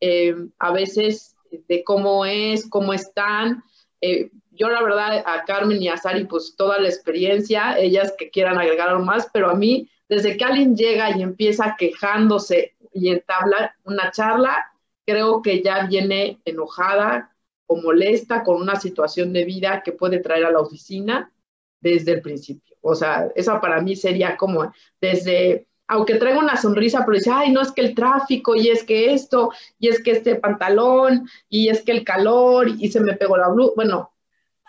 [0.00, 3.62] eh, a veces de cómo es, cómo están.
[4.00, 8.30] Eh, yo la verdad a Carmen y a Sari, pues toda la experiencia, ellas que
[8.30, 13.08] quieran agregar algo más, pero a mí, desde que alguien llega y empieza quejándose y
[13.08, 14.72] entabla una charla,
[15.04, 17.34] creo que ya viene enojada,
[17.66, 21.32] o molesta con una situación de vida que puede traer a la oficina
[21.80, 22.76] desde el principio.
[22.80, 27.52] O sea, eso para mí sería como desde, aunque traiga una sonrisa, pero dice, ay,
[27.52, 31.68] no es que el tráfico, y es que esto, y es que este pantalón, y
[31.68, 33.72] es que el calor, y se me pegó la blusa.
[33.76, 34.12] Bueno,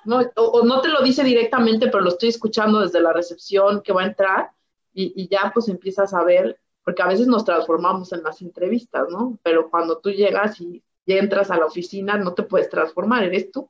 [0.04, 3.94] no, o, no te lo dice directamente, pero lo estoy escuchando desde la recepción que
[3.94, 4.52] va a entrar,
[4.94, 9.38] y, ya pues empiezas a ver, porque a veces nos transformamos en las entrevistas, ¿no?
[9.44, 13.52] Pero cuando tú llegas y ya entras a la oficina, no te puedes transformar, eres
[13.52, 13.70] tú.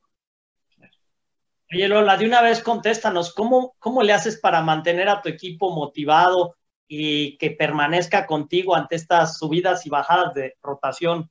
[1.72, 5.72] Oye, Lola, de una vez contéstanos, ¿cómo, ¿cómo le haces para mantener a tu equipo
[5.72, 6.56] motivado
[6.88, 11.30] y que permanezca contigo ante estas subidas y bajadas de rotación?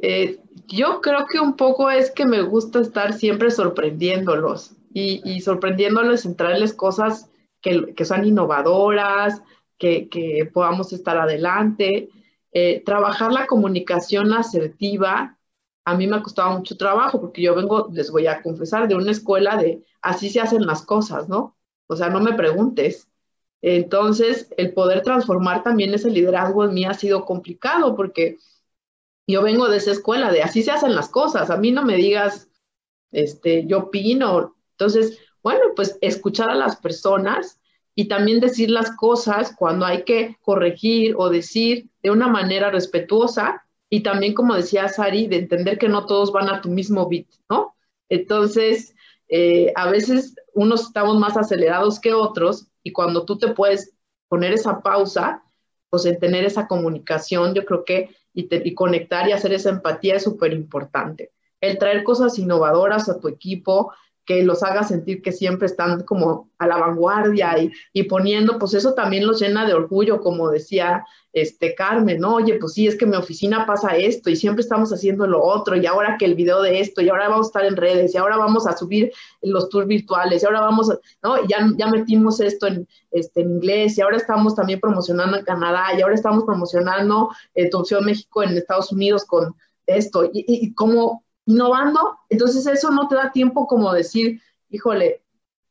[0.00, 6.24] Eh, yo creo que un poco es que me gusta estar siempre sorprendiéndolos y, sorprendiéndoles
[6.24, 9.42] en traerles cosas que, que son innovadoras,
[9.78, 12.08] que, que, podamos estar adelante.
[12.52, 15.38] Eh, trabajar la comunicación asertiva,
[15.84, 18.94] a mí me ha costado mucho trabajo porque yo vengo, les voy a confesar, de
[18.94, 21.56] una escuela de así se hacen las cosas, ¿no?
[21.86, 23.07] O sea, no me preguntes.
[23.60, 28.38] Entonces, el poder transformar también ese liderazgo en mí ha sido complicado porque
[29.26, 31.96] yo vengo de esa escuela de así se hacen las cosas, a mí no me
[31.96, 32.48] digas,
[33.10, 34.56] este, yo opino.
[34.72, 37.60] Entonces, bueno, pues escuchar a las personas
[37.94, 43.64] y también decir las cosas cuando hay que corregir o decir de una manera respetuosa
[43.90, 47.26] y también, como decía Sari, de entender que no todos van a tu mismo beat,
[47.48, 47.74] ¿no?
[48.08, 48.94] Entonces,
[49.28, 53.94] eh, a veces unos estamos más acelerados que otros y cuando tú te puedes
[54.26, 55.44] poner esa pausa,
[55.88, 60.16] pues en tener esa comunicación, yo creo que y, y conectar y hacer esa empatía
[60.16, 61.30] es súper importante.
[61.60, 63.92] El traer cosas innovadoras a tu equipo,
[64.28, 67.56] que los haga sentir que siempre están como a la vanguardia
[67.94, 72.34] y, poniendo, pues eso también los llena de orgullo, como decía este Carmen, ¿no?
[72.34, 75.76] Oye, pues sí, es que mi oficina pasa esto y siempre estamos haciendo lo otro
[75.76, 78.18] y ahora que el video de esto y ahora vamos a estar en redes y
[78.18, 79.10] ahora vamos a subir
[79.40, 81.46] los tours virtuales y ahora vamos, a, ¿no?
[81.46, 85.86] Ya, ya metimos esto en, este, en inglés y ahora estamos también promocionando en Canadá
[85.96, 87.70] y ahora estamos promocionando eh,
[88.02, 89.54] México en Estados Unidos con
[89.86, 95.22] esto y, y, y como innovando, entonces eso no te da tiempo como decir, híjole,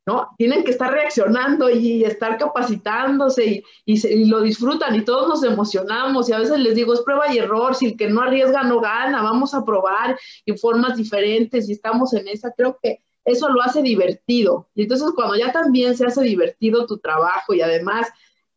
[0.07, 0.29] ¿no?
[0.37, 6.33] Tienen que estar reaccionando y estar capacitándose y, lo disfrutan y todos nos emocionamos y
[6.33, 9.21] a veces les digo, es prueba y error, si el que no arriesga no gana,
[9.21, 10.17] vamos a probar
[10.47, 14.69] en formas diferentes y estamos en esa, creo que eso lo hace divertido.
[14.73, 18.07] Y entonces cuando ya también se hace divertido tu trabajo y además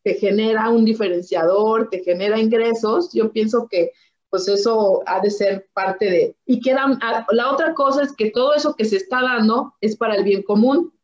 [0.03, 3.91] te genera un diferenciador, te genera ingresos, yo pienso que
[4.31, 6.37] pues eso ha de ser parte de...
[6.47, 9.97] Y queda, ah, la otra cosa es que todo eso que se está dando es
[9.97, 10.95] para el bien común,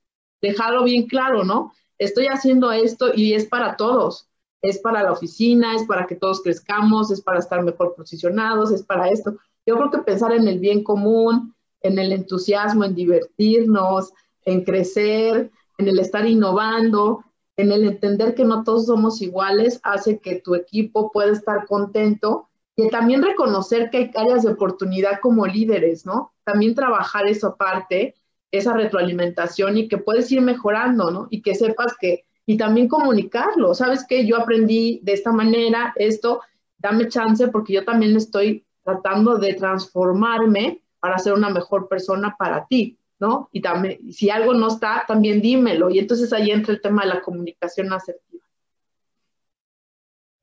[0.41, 1.72] dejarlo bien claro, ¿no?
[1.99, 4.29] Estoy haciendo esto y es para todos,
[4.62, 8.85] es para la oficina, es para que todos crezcamos, es para estar mejor posicionados, es
[8.85, 9.37] para esto.
[9.66, 14.12] Yo creo que pensar en el bien común, en el entusiasmo, en divertirnos,
[14.45, 17.24] en crecer, en el estar innovando,
[17.57, 22.49] en el entender que no todos somos iguales, hace que tu equipo pueda estar contento
[22.77, 26.35] y también reconocer que hay áreas de oportunidad como líderes, ¿no?
[26.45, 28.14] También trabajar esa parte,
[28.51, 31.27] esa retroalimentación y que puedes ir mejorando, ¿no?
[31.31, 34.27] Y que sepas que, y también comunicarlo, ¿sabes qué?
[34.27, 36.43] Yo aprendí de esta manera esto,
[36.79, 42.66] dame chance porque yo también estoy tratando de transformarme para ser una mejor persona para
[42.66, 43.49] ti, ¿no?
[43.53, 45.89] Y también, si algo no está, también dímelo.
[45.89, 48.26] Y entonces ahí entra el tema de la comunicación asertiva.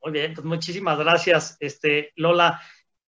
[0.04, 2.62] Muy bien, pues muchísimas gracias, este, Lola.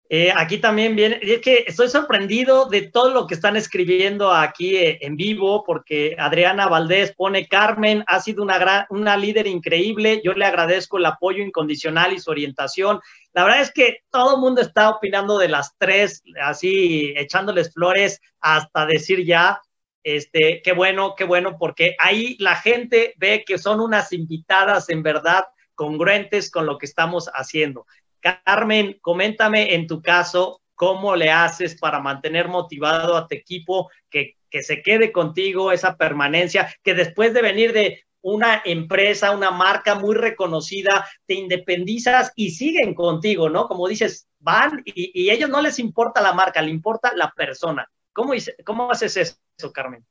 [0.10, 4.78] Eh, aquí también viene, es que estoy sorprendido de todo lo que están escribiendo aquí
[4.78, 10.22] eh, en vivo, porque Adriana Valdés pone, Carmen ha sido una, gran, una líder increíble,
[10.24, 13.02] yo le agradezco el apoyo incondicional y su orientación.
[13.34, 18.22] La verdad es que todo el mundo está opinando de las tres, así echándoles flores
[18.40, 19.60] hasta decir ya,
[20.04, 25.04] este, qué bueno, qué bueno, porque ahí la gente ve que son unas invitadas en
[25.04, 25.44] verdad
[25.78, 27.86] congruentes con lo que estamos haciendo.
[28.20, 34.36] Carmen, coméntame en tu caso cómo le haces para mantener motivado a tu equipo, que,
[34.62, 40.16] se quede contigo esa permanencia, que después de venir de una empresa, una marca muy
[40.16, 43.68] reconocida, te independizas y siguen contigo, ¿no?
[43.68, 47.88] Como dices, van y, a ellos no les importa la marca, le importa la persona.
[48.14, 48.34] ¿Cómo,
[48.66, 50.04] cómo haces eso, Carmen?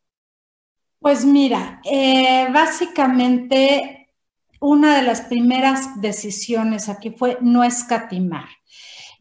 [1.00, 4.05] Pues mira, eh, básicamente
[4.60, 8.46] una de las primeras decisiones aquí fue no escatimar.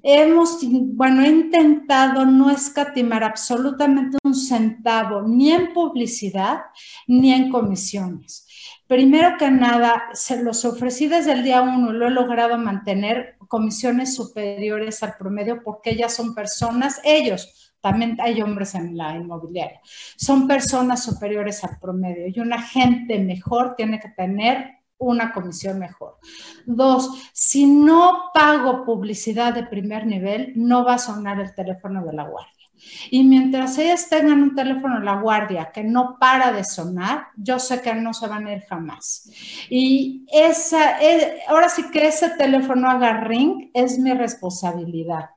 [0.08, 6.60] Hemos, bueno, he intentado no escatimar absolutamente un centavo, ni en publicidad,
[7.08, 8.46] ni en comisiones.
[8.86, 14.14] Primero que nada, se los ofrecí desde el día uno, lo he logrado mantener comisiones
[14.14, 19.82] superiores al promedio porque ellas son personas, ellos, también hay hombres en la inmobiliaria,
[20.18, 26.18] son personas superiores al promedio y una gente mejor tiene que tener una comisión mejor.
[26.66, 32.14] Dos, si no pago publicidad de primer nivel, no va a sonar el teléfono de
[32.14, 32.65] la guardia.
[33.10, 37.60] Y mientras ellas tengan un teléfono en la guardia que no para de sonar, yo
[37.60, 39.30] sé que no se van a ir jamás.
[39.70, 45.30] Y esa, eh, ahora sí que ese teléfono haga ring es mi responsabilidad.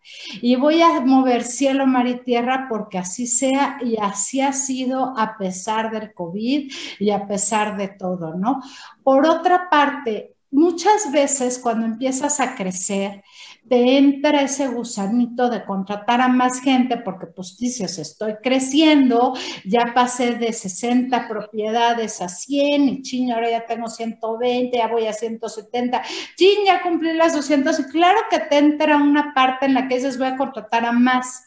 [0.42, 5.14] Y voy a mover cielo, mar y tierra porque así sea y así ha sido
[5.16, 8.60] a pesar del COVID y a pesar de todo, ¿no?
[9.02, 13.22] Por otra parte, muchas veces cuando empiezas a crecer,
[13.68, 19.92] te entra ese gusanito de contratar a más gente porque pues dices, estoy creciendo, ya
[19.94, 25.12] pasé de 60 propiedades a 100 y ching, ahora ya tengo 120, ya voy a
[25.12, 26.02] 170,
[26.36, 29.96] ching, ya cumplí las 200 y claro que te entra una parte en la que
[29.96, 31.44] dices, voy a contratar a más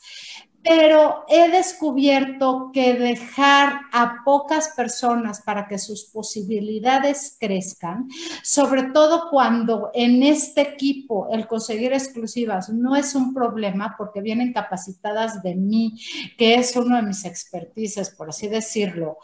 [0.64, 8.08] pero he descubierto que dejar a pocas personas para que sus posibilidades crezcan,
[8.44, 14.54] sobre todo cuando en este equipo el conseguir exclusivas no es un problema porque vienen
[14.54, 16.00] capacitadas de mí,
[16.38, 19.18] que es uno de mis expertices, por así decirlo.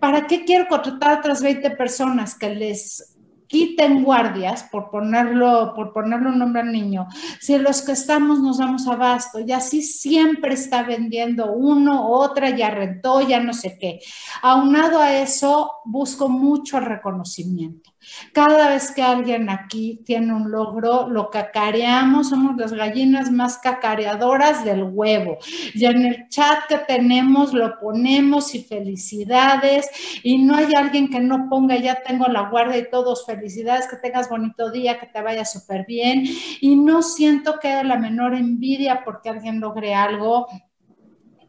[0.00, 3.16] ¿Para qué quiero contratar a otras 20 personas que les
[3.52, 7.06] quiten guardias, por ponerlo, por ponerle un nombre al niño,
[7.38, 12.70] si los que estamos nos damos abasto, y así siempre está vendiendo uno, otra, ya
[12.70, 14.00] rentó, ya no sé qué.
[14.40, 17.91] Aunado a eso, busco mucho reconocimiento.
[18.32, 24.64] Cada vez que alguien aquí tiene un logro, lo cacareamos, somos las gallinas más cacareadoras
[24.64, 25.38] del huevo.
[25.74, 29.88] Y en el chat que tenemos lo ponemos y felicidades.
[30.22, 33.96] Y no hay alguien que no ponga, ya tengo la guardia y todos felicidades, que
[33.96, 36.24] tengas bonito día, que te vaya súper bien.
[36.60, 40.46] Y no siento que haya la menor envidia porque alguien logre algo.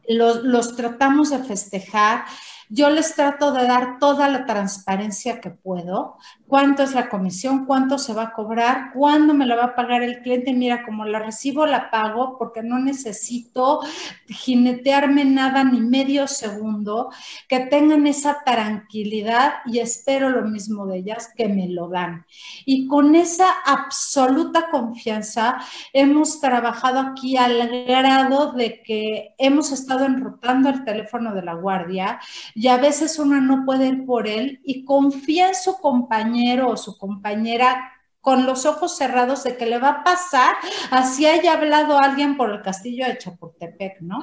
[0.08, 2.26] Los, los tratamos de festejar
[2.70, 7.98] yo les trato de dar toda la transparencia que puedo, cuánto es la comisión, cuánto
[7.98, 10.54] se va a cobrar, cuándo me la va a pagar el cliente.
[10.54, 13.82] Mira, como la recibo, la pago porque no necesito
[14.28, 17.10] jinetearme nada ni medio segundo,
[17.48, 22.26] que tengan esa tranquilidad y espero lo mismo de ellas, que me lo dan.
[22.66, 25.58] Y con esa absoluta confianza
[25.92, 32.20] hemos trabajado aquí al grado de que hemos estado enrutando el teléfono de la guardia
[32.64, 36.78] y a veces uno no puede ir por él y confía en su compañero o
[36.78, 37.92] su compañera
[38.24, 40.56] con los ojos cerrados de que le va a pasar,
[40.92, 44.18] así haya hablado alguien por el castillo de Chapultepec, ¿no?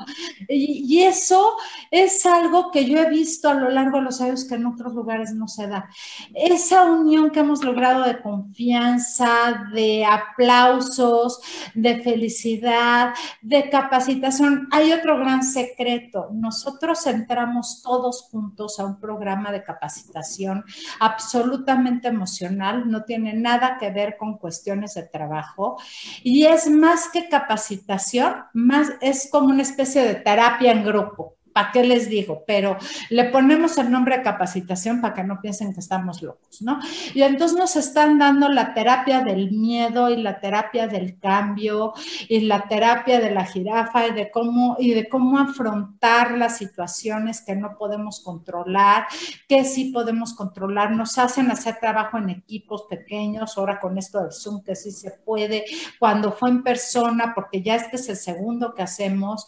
[0.48, 1.56] Y, eso
[1.90, 4.94] es algo que yo he visto a lo largo de los años que en otros
[4.94, 5.90] lugares no se da.
[6.34, 11.40] Esa unión que hemos logrado de confianza, de aplausos,
[11.74, 14.66] de felicidad, de capacitación.
[14.72, 16.28] Hay otro gran secreto.
[16.32, 20.64] Nosotros entramos todos juntos a un programa de capacitación
[21.00, 25.76] absolutamente emocional, no tiene nada que ver con cuestiones de trabajo
[26.22, 31.36] y es más que capacitación, más es como una especie de terapia en grupo.
[31.52, 32.44] ¿Para qué les digo?
[32.46, 32.76] Pero
[33.08, 36.78] le ponemos el nombre de capacitación para que no piensen que estamos locos, ¿no?
[37.14, 41.92] Y entonces nos están dando la terapia del miedo y la terapia del cambio
[42.28, 47.42] y la terapia de la jirafa y de cómo, y de cómo afrontar las situaciones
[47.42, 49.06] que no podemos controlar,
[49.48, 50.92] que sí podemos controlar.
[50.92, 55.10] Nos hacen hacer trabajo en equipos pequeños, ahora con esto del Zoom que sí se
[55.10, 55.64] puede,
[55.98, 59.46] cuando fue en persona, porque ya este es el segundo que hacemos.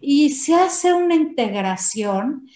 [0.00, 2.48] Y se hace una integración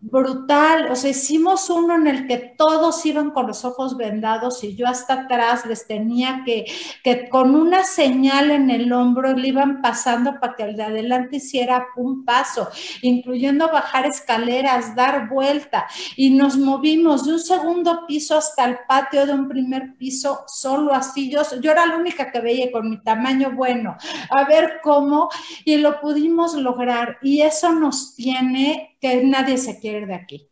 [0.00, 0.90] brutal.
[0.90, 4.86] O sea, hicimos uno en el que todos iban con los ojos vendados y yo
[4.86, 6.64] hasta atrás les tenía que,
[7.04, 11.36] que con una señal en el hombro le iban pasando para que el de adelante
[11.36, 12.68] hiciera un paso,
[13.02, 15.86] incluyendo bajar escaleras, dar vuelta.
[16.16, 20.94] Y nos movimos de un segundo piso hasta el patio de un primer piso, solo
[20.94, 21.30] así.
[21.30, 23.96] Yo, yo era la única que veía con mi tamaño bueno,
[24.30, 25.28] a ver cómo,
[25.64, 27.18] y lo pudimos lograr.
[27.22, 30.48] Y eso nos tiene que nadie se quiere de aquí.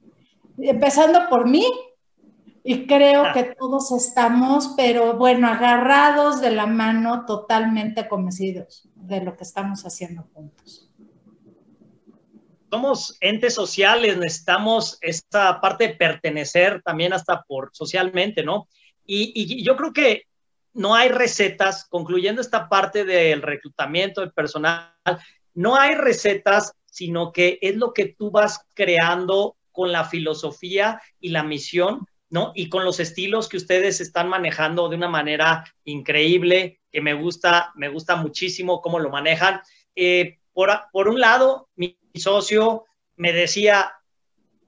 [0.58, 1.66] Empezando por mí,
[2.70, 3.32] y creo ah.
[3.32, 9.86] que todos estamos, pero bueno, agarrados de la mano, totalmente convencidos de lo que estamos
[9.86, 10.90] haciendo juntos.
[12.70, 18.68] Somos entes sociales, necesitamos esta parte de pertenecer también hasta por socialmente, ¿no?
[19.06, 20.24] Y, y yo creo que
[20.74, 24.92] no hay recetas, concluyendo esta parte del reclutamiento del personal,
[25.54, 31.28] no hay recetas sino que es lo que tú vas creando con la filosofía y
[31.28, 32.50] la misión, ¿no?
[32.56, 37.70] Y con los estilos que ustedes están manejando de una manera increíble, que me gusta,
[37.76, 39.60] me gusta muchísimo cómo lo manejan.
[39.94, 43.92] Eh, por, por un lado, mi socio me decía,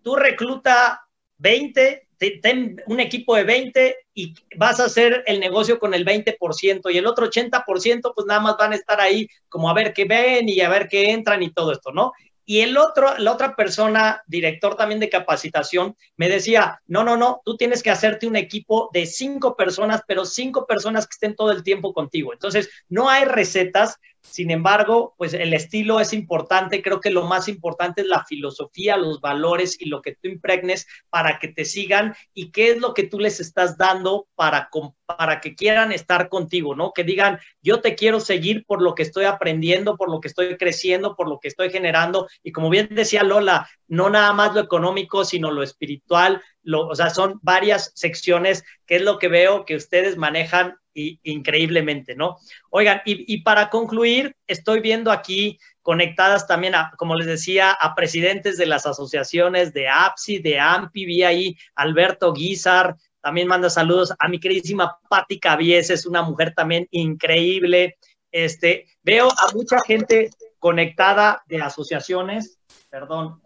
[0.05, 1.03] tú recluta
[1.39, 2.07] 20,
[2.43, 6.99] ten un equipo de 20 y vas a hacer el negocio con el 20% y
[6.99, 10.49] el otro 80% pues nada más van a estar ahí como a ver qué ven
[10.49, 12.13] y a ver qué entran y todo esto, ¿no?
[12.51, 17.43] Y el otro, la otra persona, director también de capacitación, me decía, no, no, no,
[17.45, 21.53] tú tienes que hacerte un equipo de cinco personas, pero cinco personas que estén todo
[21.53, 22.33] el tiempo contigo.
[22.33, 26.83] Entonces, no hay recetas, sin embargo, pues el estilo es importante.
[26.83, 30.87] Creo que lo más importante es la filosofía, los valores y lo que tú impregnes
[31.09, 34.69] para que te sigan y qué es lo que tú les estás dando para,
[35.07, 36.93] para que quieran estar contigo, ¿no?
[36.93, 40.57] Que digan, yo te quiero seguir por lo que estoy aprendiendo, por lo que estoy
[40.57, 42.29] creciendo, por lo que estoy generando.
[42.43, 46.95] Y como bien decía Lola, no nada más lo económico, sino lo espiritual, lo, o
[46.95, 52.37] sea, son varias secciones que es lo que veo que ustedes manejan increíblemente, ¿no?
[52.71, 58.57] Oigan, y, para concluir, estoy viendo aquí conectadas también, a, como les decía, a presidentes
[58.57, 64.29] de las asociaciones de APSI, de AMPI, vi ahí Alberto Guizar, también manda saludos a
[64.29, 67.99] mi queridísima Patti Cabies, una mujer también increíble.
[68.33, 73.41] Este, veo a mucha gente conectada de asociaciones, perdón,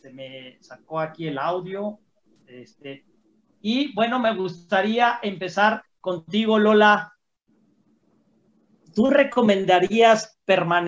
[0.00, 1.98] se me sacó aquí el audio,
[2.46, 3.04] este,
[3.60, 7.14] y bueno, me gustaría empezar contigo, Lola.
[8.94, 10.38] ¿Tú recomendarías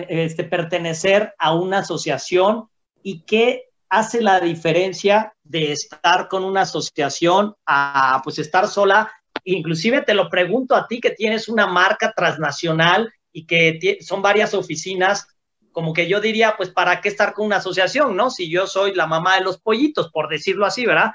[0.09, 2.67] este, pertenecer a una asociación
[3.03, 9.11] y qué hace la diferencia de estar con una asociación a pues estar sola?
[9.43, 14.53] Inclusive te lo pregunto a ti que tienes una marca transnacional y que son varias
[14.53, 15.27] oficinas,
[15.71, 18.29] como que yo diría, pues, ¿para qué estar con una asociación, no?
[18.29, 21.11] Si yo soy la mamá de los pollitos, por decirlo así, ¿verdad?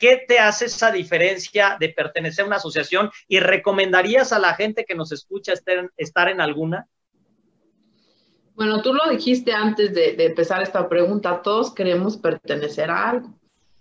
[0.00, 4.86] ¿Qué te hace esa diferencia de pertenecer a una asociación y recomendarías a la gente
[4.86, 6.88] que nos escucha estar, en alguna?
[8.54, 13.38] Bueno, tú lo dijiste antes de, empezar esta pregunta, todos queremos pertenecer a algo.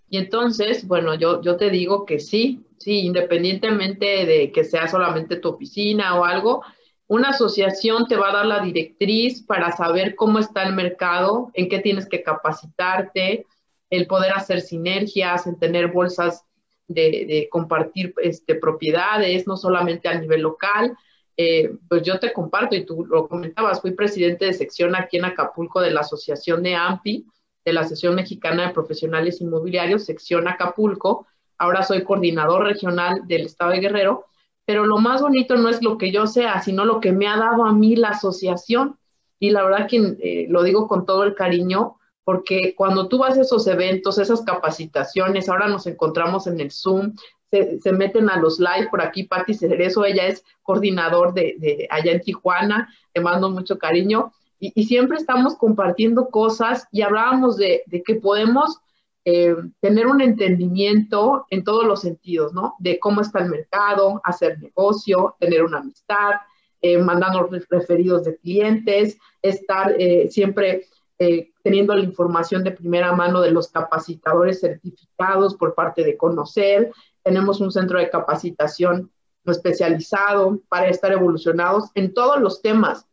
[0.09, 5.37] Y entonces, bueno, yo, yo te digo que sí, sí, independientemente de que sea solamente
[5.37, 6.63] tu oficina o algo,
[7.07, 11.69] una asociación te va a dar la directriz para saber cómo está el mercado, en
[11.69, 13.45] qué tienes que capacitarte,
[13.89, 16.45] el poder hacer sinergias, en tener bolsas
[16.87, 20.97] de, compartir este, propiedades, no solamente a nivel local.
[21.37, 25.25] Eh, pues yo te comparto, y tú lo comentabas, fui presidente de sección aquí en
[25.25, 27.25] Acapulco de la Asociación de AMPI,
[27.63, 31.27] de la Asociación Mexicana de Profesionales Inmobiliarios, sección Acapulco.
[31.57, 34.25] Ahora soy coordinador regional del Estado de Guerrero,
[34.65, 37.37] pero lo más bonito no es lo que yo sea, sino lo que me ha
[37.37, 38.97] dado a mí la asociación.
[39.39, 41.98] Y la verdad que eh, lo digo con todo el cariño,
[42.29, 47.15] porque cuando tú vas a esos eventos, esas capacitaciones, ahora nos encontramos en el Zoom,
[47.49, 52.21] se, meten a los live por aquí, Patti Cerezo, ella es coordinador de, allá en
[52.21, 58.77] Tijuana, te mando mucho cariño, y, siempre estamos compartiendo cosas y hablábamos de, que podemos
[59.25, 62.75] eh, tener un entendimiento en todos los sentidos, ¿no?
[62.77, 66.33] De cómo está el mercado, hacer negocio, tener una amistad,
[66.79, 70.85] eh, mandando referidos de clientes, estar eh, siempre
[71.19, 76.91] eh, teniendo la información de primera mano de los capacitadores certificados por parte de Conocer.
[77.23, 79.11] Tenemos un centro de capacitación
[79.45, 83.05] especializado para estar evolucionados en todos los temas.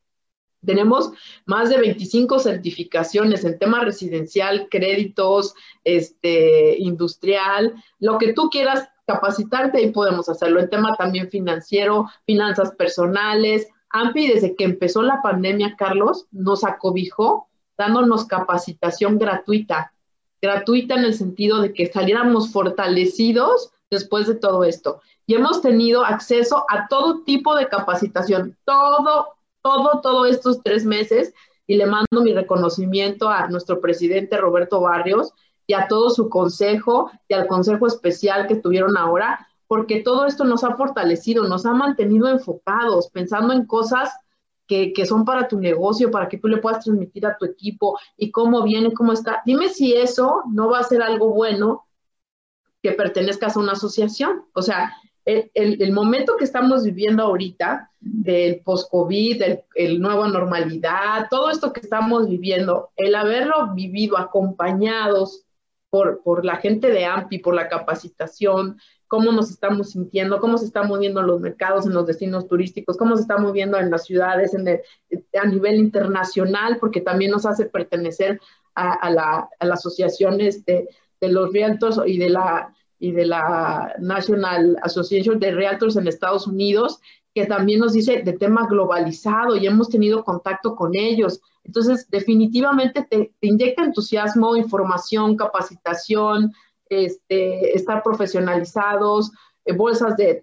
[0.64, 1.10] Tenemos
[1.46, 5.54] más de 25 certificaciones en tema residencial, créditos,
[5.84, 10.60] este, industrial, lo que tú quieras capacitarte y podemos hacerlo.
[10.60, 13.68] En tema también financiero, finanzas personales.
[13.90, 17.45] AMPI, desde que empezó la pandemia, Carlos, nos acobijó
[17.76, 19.92] dándonos capacitación gratuita.
[20.40, 25.00] Gratuita en el sentido de que saliéramos fortalecidos después de todo esto.
[25.26, 29.28] Y hemos tenido acceso a todo tipo de capacitación, todo,
[29.62, 31.34] todo, todo estos tres meses.
[31.66, 35.32] Y le mando mi reconocimiento a nuestro presidente Roberto Barrios
[35.66, 40.44] y a todo su consejo y al consejo especial que tuvieron ahora, porque todo esto
[40.44, 44.10] nos ha fortalecido, nos ha mantenido enfocados, pensando en cosas
[44.66, 48.30] que, son para tu negocio, para que tú le puedas transmitir a tu equipo y
[48.30, 49.42] cómo viene, cómo está.
[49.44, 51.86] Dime si eso no va a ser algo bueno
[52.82, 54.44] que pertenezcas a una asociación.
[54.52, 54.94] O sea,
[55.24, 61.72] el, el, momento que estamos viviendo ahorita, del post-COVID, el, el nueva normalidad, todo esto
[61.72, 65.44] que estamos viviendo, el haberlo vivido acompañados
[65.90, 68.78] por, por la gente de AMPI, por la capacitación,
[69.08, 73.16] cómo nos estamos sintiendo, cómo se están moviendo los mercados en los destinos turísticos, cómo
[73.16, 78.40] se está moviendo en las ciudades en a nivel internacional, porque también nos hace pertenecer
[78.74, 80.88] a, a, la, a asociaciones de,
[81.20, 87.00] los realtors y de la y de la National Association de Realtors en Estados Unidos,
[87.34, 91.40] que también nos dice de tema globalizado y hemos tenido contacto con ellos.
[91.64, 96.52] Entonces, definitivamente te, inyecta entusiasmo, información, capacitación,
[96.88, 99.32] este, estar profesionalizados,
[99.64, 100.40] eh, bolsas de,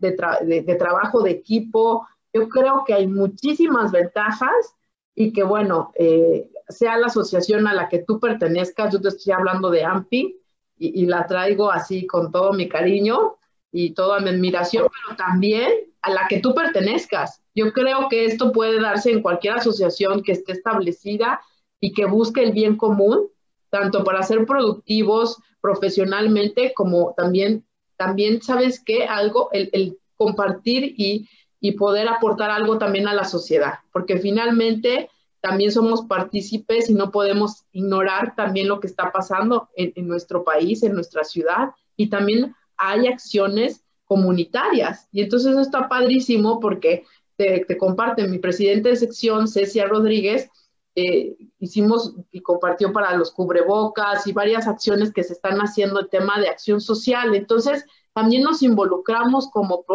[0.77, 2.07] trabajo de equipo.
[2.33, 4.75] Yo creo que hay muchísimas ventajas
[5.15, 9.33] y que, bueno, eh, sea la asociación a la que tú pertenezcas, yo te estoy
[9.33, 10.39] hablando de AMPI,
[10.77, 13.37] y, la traigo así con todo mi cariño
[13.71, 15.71] y toda mi admiración, pero también
[16.01, 17.41] a la que tú pertenezcas.
[17.55, 21.41] Yo creo que esto puede darse en cualquier asociación que esté establecida
[21.79, 23.27] y que busque el bien común,
[23.69, 31.29] tanto para ser productivos profesionalmente como también, también sabes que algo, el, compartir y,
[31.61, 35.09] y poder aportar algo también a la sociedad, porque finalmente
[35.39, 40.83] también somos partícipes y no podemos ignorar también lo que está pasando en, nuestro país,
[40.83, 45.07] en nuestra ciudad, y también hay acciones comunitarias.
[45.13, 47.05] Y entonces está padrísimo porque
[47.37, 50.49] te, te comparten, mi presidente de sección, Cecia Rodríguez,
[50.95, 56.09] eh, hicimos y compartió para los cubrebocas y varias acciones que se están haciendo el
[56.09, 57.33] tema de acción social.
[57.33, 59.85] Entonces, también nos involucramos como,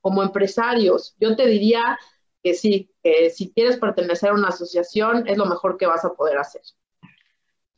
[0.00, 1.16] como empresarios.
[1.18, 1.98] Yo te diría
[2.42, 6.12] que sí, que si quieres pertenecer a una asociación es lo mejor que vas a
[6.12, 6.62] poder hacer.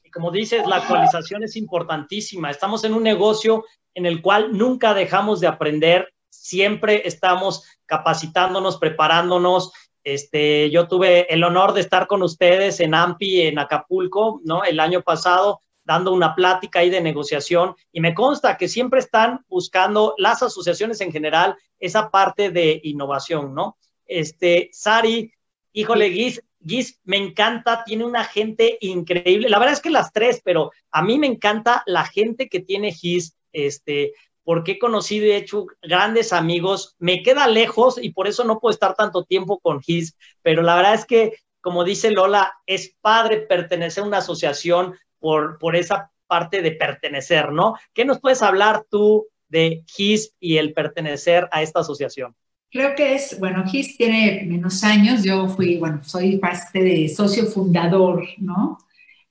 [0.05, 2.51] Y como dices, la actualización es importantísima.
[2.51, 3.65] Estamos en un negocio
[3.95, 9.73] en el cual nunca dejamos de aprender, siempre estamos capacitándonos, preparándonos.
[10.07, 14.63] Este, yo tuve el honor de estar con ustedes en AMPI, en Acapulco, ¿no?
[14.63, 19.45] El año pasado, dando una plática ahí de negociación y me consta que siempre están
[19.49, 23.79] buscando las asociaciones en general esa parte de innovación, ¿no?
[24.07, 25.33] Este, Sari,
[25.73, 29.49] híjole, Giz, Giz, me encanta, tiene una gente increíble.
[29.49, 32.93] La verdad es que las tres, pero a mí me encanta la gente que tiene
[32.93, 34.13] Giz, este,
[34.47, 36.95] porque he conocido y he hecho grandes amigos.
[37.01, 40.77] Me queda lejos y por eso no puedo estar tanto tiempo con Giz, pero la
[40.77, 46.13] verdad es que, como dice Lola, es padre pertenecer a una asociación por, por esa
[46.29, 47.75] parte de pertenecer, ¿no?
[47.93, 52.37] ¿Qué nos puedes hablar tú de GIS y el pertenecer a esta asociación?
[52.71, 57.47] Creo que es, bueno, GIS tiene menos años, yo fui, bueno, soy parte de socio
[57.47, 58.79] fundador, ¿no?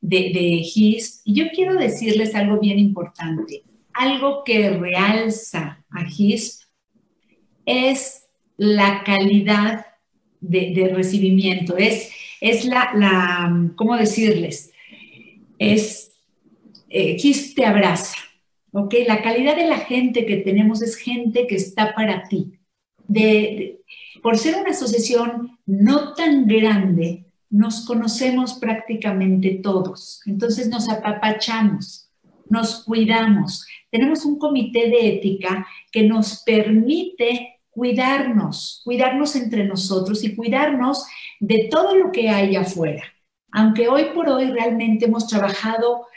[0.02, 1.22] De, de GIS.
[1.24, 3.64] Y yo quiero decirles algo bien importante.
[3.96, 6.68] Algo que realza a GIS
[7.66, 8.26] es
[8.58, 9.86] la calidad
[10.40, 14.72] de, recibimiento, es, es la, la, ¿cómo decirles?
[15.58, 16.14] Es,
[16.90, 18.18] eh, GIS te abraza,
[18.72, 18.94] ¿ok?
[19.08, 22.60] La calidad de la gente que tenemos es gente que está para ti
[23.08, 23.82] de,
[24.22, 30.22] por ser una asociación no tan grande, nos conocemos prácticamente todos.
[30.26, 32.10] Entonces nos apapachamos,
[32.50, 33.66] nos cuidamos.
[33.96, 41.06] Tenemos un comité de ética que nos permite cuidarnos, cuidarnos entre nosotros y cuidarnos
[41.40, 43.06] de todo lo que hay afuera.
[43.54, 46.08] Aunque hoy por hoy realmente hemos trabajado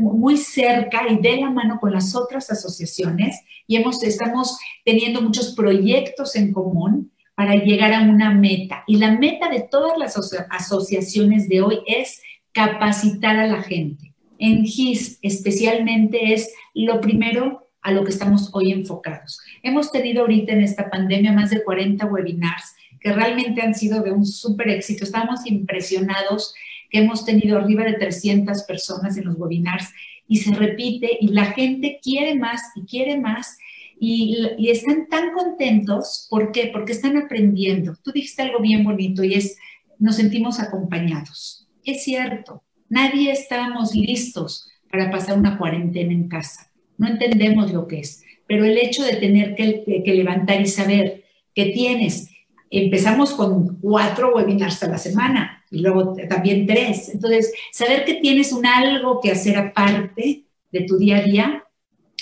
[0.00, 5.54] muy cerca y de la mano con las otras asociaciones y hemos, estamos teniendo muchos
[5.54, 8.82] proyectos en común para llegar a una meta.
[8.88, 10.18] Y la meta de todas las
[10.50, 14.05] asociaciones de hoy es capacitar a la gente.
[14.38, 19.40] En GIS especialmente es lo primero a lo que estamos hoy enfocados.
[19.62, 24.10] Hemos tenido ahorita en esta pandemia más de 40 webinars que realmente han sido de
[24.10, 25.04] un súper éxito.
[25.04, 26.54] Estamos impresionados
[26.90, 29.92] que hemos tenido arriba de 300 personas en los webinars
[30.26, 33.56] y se repite y la gente quiere más y quiere más
[33.98, 36.26] y, y, están tan contentos.
[36.28, 36.70] ¿Por qué?
[36.72, 37.94] Porque están aprendiendo.
[38.02, 39.56] Tú dijiste algo bien bonito y es,
[39.98, 41.68] nos sentimos acompañados.
[41.84, 46.70] Es cierto, nadie estábamos listos para pasar una cuarentena en casa.
[46.98, 51.24] No entendemos lo que es, pero el hecho de tener que, levantar y saber
[51.54, 52.30] que tienes,
[52.70, 57.10] empezamos con cuatro webinars a la semana y luego también tres.
[57.10, 61.64] Entonces, saber que tienes un algo que hacer aparte de tu día a día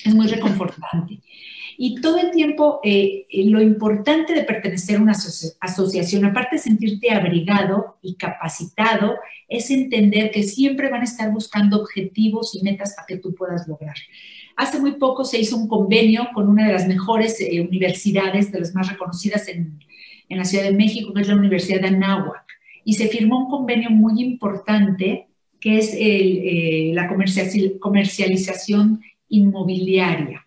[0.05, 1.21] es muy reconfortante.
[1.77, 5.15] Y todo el tiempo, eh, eh, lo importante de pertenecer a una
[5.61, 9.17] asociación, aparte de sentirte abrigado y capacitado,
[9.49, 13.67] es entender que siempre van a estar buscando objetivos y metas para que tú puedas
[13.67, 13.97] lograr.
[14.57, 18.61] Hace muy poco se hizo un convenio con una de las mejores eh, universidades, de
[18.61, 19.81] las más reconocidas en,
[20.29, 22.45] en, la Ciudad de México, que es la Universidad de Anáhuac,
[22.85, 25.27] y se firmó un convenio muy importante
[25.61, 25.97] que es
[26.95, 29.01] la comercialización
[29.31, 30.44] inmobiliaria.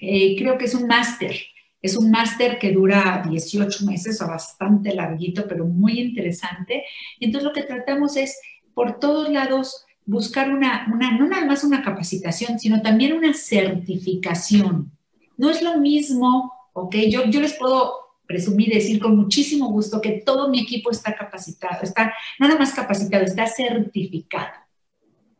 [0.00, 1.36] Eh, creo que es un máster.
[1.82, 6.84] Es un máster que dura 18 meses o bastante larguito, pero muy interesante.
[7.20, 8.40] Entonces lo que tratamos es
[8.74, 14.92] por todos lados buscar una, una, no nada más una capacitación, sino también una certificación.
[15.36, 16.96] No es lo mismo, ¿ok?
[17.08, 21.82] Yo, yo les puedo presumir, decir con muchísimo gusto que todo mi equipo está capacitado,
[21.82, 24.65] está nada más capacitado, está certificado.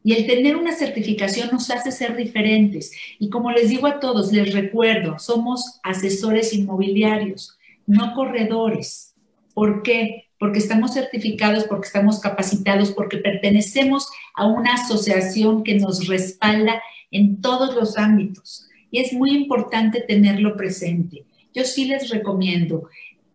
[0.07, 2.93] Y el tener una certificación nos hace ser diferentes.
[3.19, 9.17] Y como les digo a todos, les recuerdo, somos asesores inmobiliarios, no corredores.
[9.53, 10.29] ¿Por qué?
[10.39, 16.81] Porque estamos certificados, porque estamos capacitados, porque pertenecemos a una asociación que nos respalda
[17.11, 18.69] en todos los ámbitos.
[18.93, 21.25] Y es muy importante tenerlo presente.
[21.53, 22.89] Yo sí les recomiendo,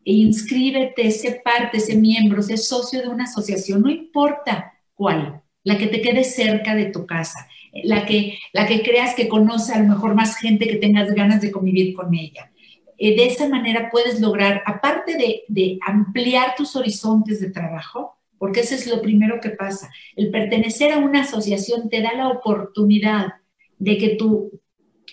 [0.06, 5.88] inscríbete, sé parte, sé miembro, sé socio de una asociación, no importa cuál la que
[5.88, 7.48] te quede cerca de tu casa,
[7.84, 11.42] la que, la que creas que conoce a lo mejor más gente que tengas ganas
[11.42, 12.52] de convivir con ella.
[12.98, 18.62] Eh, de esa manera puedes lograr, aparte de, de ampliar tus horizontes de trabajo, porque
[18.62, 23.34] eso es lo primero que pasa, el pertenecer a una asociación te da la oportunidad
[23.78, 24.62] de que tu,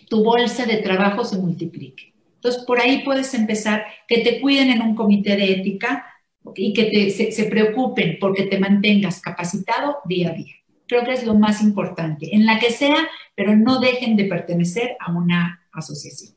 [0.09, 2.15] tu bolsa de trabajo se multiplique.
[2.37, 6.07] Entonces, por ahí puedes empezar, que te cuiden en un comité de ética,
[6.57, 10.55] y que se, preocupen porque te mantengas capacitado día a día.
[10.87, 14.97] Creo que es lo más importante, en la que sea, pero no dejen de pertenecer
[15.01, 16.35] a una asociación.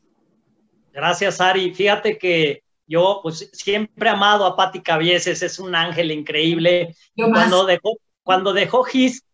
[0.92, 1.72] Gracias, Ari.
[1.72, 6.94] Fíjate que yo pues siempre he amado a Patti Cabieses, es un ángel increíble.
[7.14, 9.24] cuando dejó, cuando dejó Gis,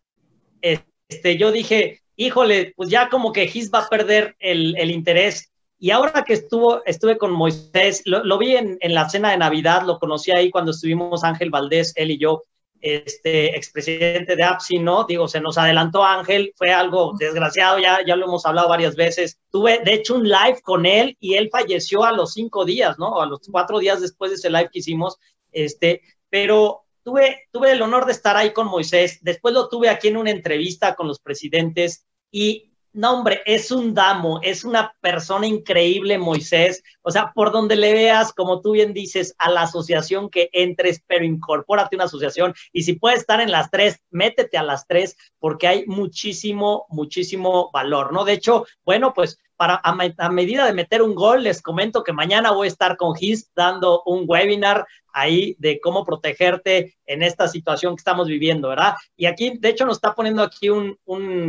[0.61, 5.51] este, yo dije, híjole, pues ya como que Gis va a perder el, el interés
[5.79, 9.97] y ahora que estuvo, estuve con Moisés, lo, vi en, la cena de Navidad, lo
[9.97, 12.43] conocí ahí cuando estuvimos Ángel Valdés, él y yo,
[12.81, 15.05] este expresidente de APSI, ¿no?
[15.05, 19.39] Digo, se nos adelantó Ángel, fue algo desgraciado, ya, ya lo hemos hablado varias veces.
[19.51, 23.21] Tuve, de hecho, un live con él y él falleció a los cinco días, ¿no?
[23.21, 25.17] A los cuatro días después de ese live que hicimos,
[25.51, 29.19] este, pero tuve, tuve el honor de estar ahí con Moisés.
[29.21, 32.68] Después lo tuve aquí en una entrevista con los presidentes y
[32.99, 36.83] no, hombre, es un damo, es una persona increíble, Moisés.
[37.01, 41.01] O sea, por donde le veas, como tú bien dices, a la asociación que entres,
[41.07, 42.53] pero incorpórate una asociación.
[42.73, 47.71] Y si puedes estar en las tres, métete a las tres, porque hay muchísimo, muchísimo
[47.71, 48.25] valor, ¿no?
[48.25, 52.51] De hecho, bueno, pues para a, medida de meter un gol, les comento que mañana
[52.51, 57.93] voy a estar con GIS dando un webinar ahí de cómo protegerte en esta situación
[57.93, 58.93] que estamos viviendo, ¿verdad?
[59.17, 60.97] Y aquí, de hecho, nos está poniendo aquí un,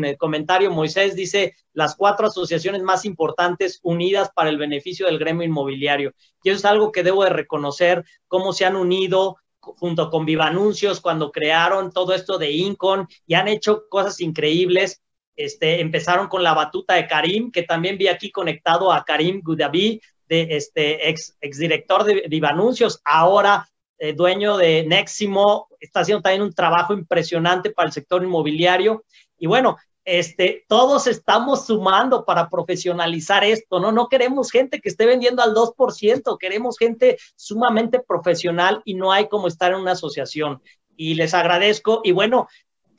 [0.05, 5.47] eh, comentario, Moisés dice, las cuatro asociaciones más importantes unidas para el beneficio del gremio
[5.47, 6.13] inmobiliario.
[6.43, 10.47] Y eso es algo que debo de reconocer, cómo se han unido, junto con Viva
[10.47, 15.01] Anuncios cuando crearon todo esto de Incon y han hecho cosas increíbles.
[15.45, 19.99] Este, empezaron con la batuta de Karim, que también vi aquí conectado a Karim Gudabi,
[20.29, 23.67] de este ex, director de Vivanuncios, ahora
[23.99, 29.05] eh, dueño de Neximo, está haciendo también un trabajo impresionante para el sector inmobiliario.
[29.39, 33.93] Y bueno, este, todos estamos sumando para profesionalizar esto, ¿no?
[33.93, 39.27] No queremos gente que esté vendiendo al 2%, queremos gente sumamente profesional y no hay
[39.27, 40.63] como estar en una asociación.
[40.97, 42.03] Y les agradezco.
[42.05, 42.47] Y bueno,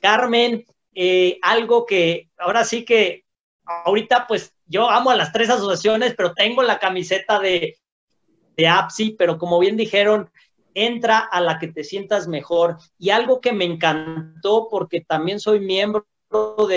[0.00, 0.64] Carmen,
[0.94, 3.24] eh, algo que ahora sí que
[3.64, 7.76] ahorita pues yo amo a las tres asociaciones, pero tengo la camiseta de,
[8.56, 10.30] de APSI, pero como bien dijeron,
[10.74, 12.78] entra a la que te sientas mejor.
[12.98, 16.06] Y algo que me encantó, porque también soy miembro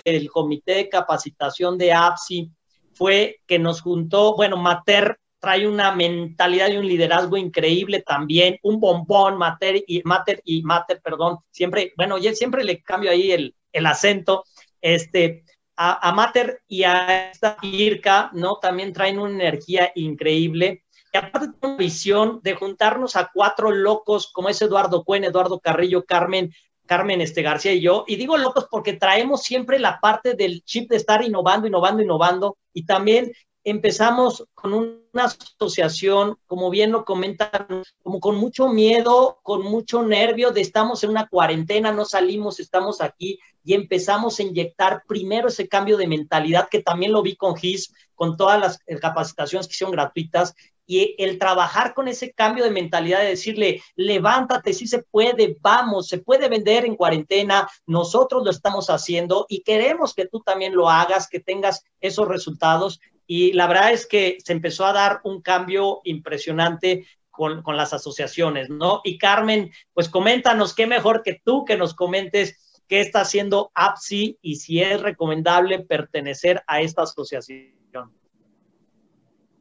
[0.04, 2.52] del comité de capacitación de APSI,
[2.94, 8.80] fue que nos juntó, bueno, Mater trae una mentalidad y un liderazgo increíble también, un
[8.80, 13.56] bombón, Mater y Mater y Mater, perdón, siempre, bueno, yo siempre le cambio ahí el,
[13.76, 14.46] el acento,
[14.82, 15.44] este,
[15.78, 18.58] a, Mater y a esta IRCA, ¿no?
[18.58, 20.84] También traen una energía increíble.
[21.14, 25.60] Y aparte de una visión de juntarnos a cuatro locos como es Eduardo Cuen, Eduardo
[25.60, 26.54] Carrillo, Carmen,
[26.86, 28.06] Carmen este, García y yo.
[28.08, 32.58] Y digo locos porque traemos siempre la parte del chip de estar innovando, innovando, innovando.
[32.74, 33.32] Y también
[33.66, 40.52] empezamos con una asociación, como bien lo comentan, como con mucho miedo, con mucho nervio
[40.52, 45.68] de estamos en una cuarentena, no salimos, estamos aquí y empezamos a inyectar primero ese
[45.68, 49.74] cambio de mentalidad que también lo vi con GIS, con todas las eh, capacitaciones que
[49.74, 50.54] hicieron gratuitas
[50.86, 56.08] y el trabajar con ese cambio de mentalidad de decirle, levántate, sí se puede, vamos,
[56.08, 60.88] se puede vender en cuarentena, nosotros lo estamos haciendo y queremos que tú también lo
[60.88, 65.42] hagas, que tengas esos resultados y la verdad es que se empezó a dar un
[65.42, 69.02] cambio impresionante con, con, las asociaciones, ¿no?
[69.04, 74.38] Y Carmen, pues coméntanos, qué mejor que tú que nos comentes qué está haciendo APSI
[74.42, 77.74] y si es recomendable pertenecer a esta asociación.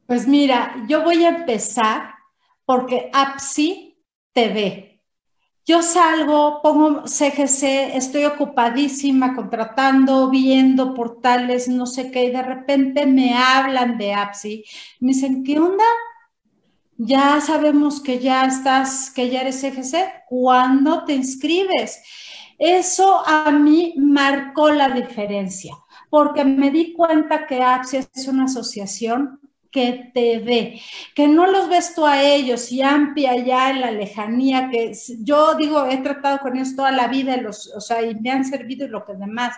[0.05, 2.13] Pues mira, yo voy a empezar
[2.65, 3.97] porque APSI
[4.33, 4.94] TV
[5.65, 13.07] yo salgo, pongo CGC, estoy ocupadísima contratando, viendo portales, no sé qué, y de repente
[13.07, 14.63] me hablan de APSI.
[14.99, 15.83] Me dicen, ¿qué onda?
[16.97, 20.25] Ya sabemos que ya estás, que ya eres CGC.
[20.29, 21.99] ¿Cuándo te inscribes?
[22.59, 25.75] Eso a mí marcó la diferencia,
[26.11, 29.39] porque me di cuenta que APSI es una asociación
[29.75, 30.81] que te ve,
[31.13, 35.55] que no los ves tú a ellos y amplia allá en la lejanía, que yo
[35.55, 38.85] digo, he tratado con ellos toda la vida, los, o sea, y me han servido
[38.85, 39.53] y lo que demás,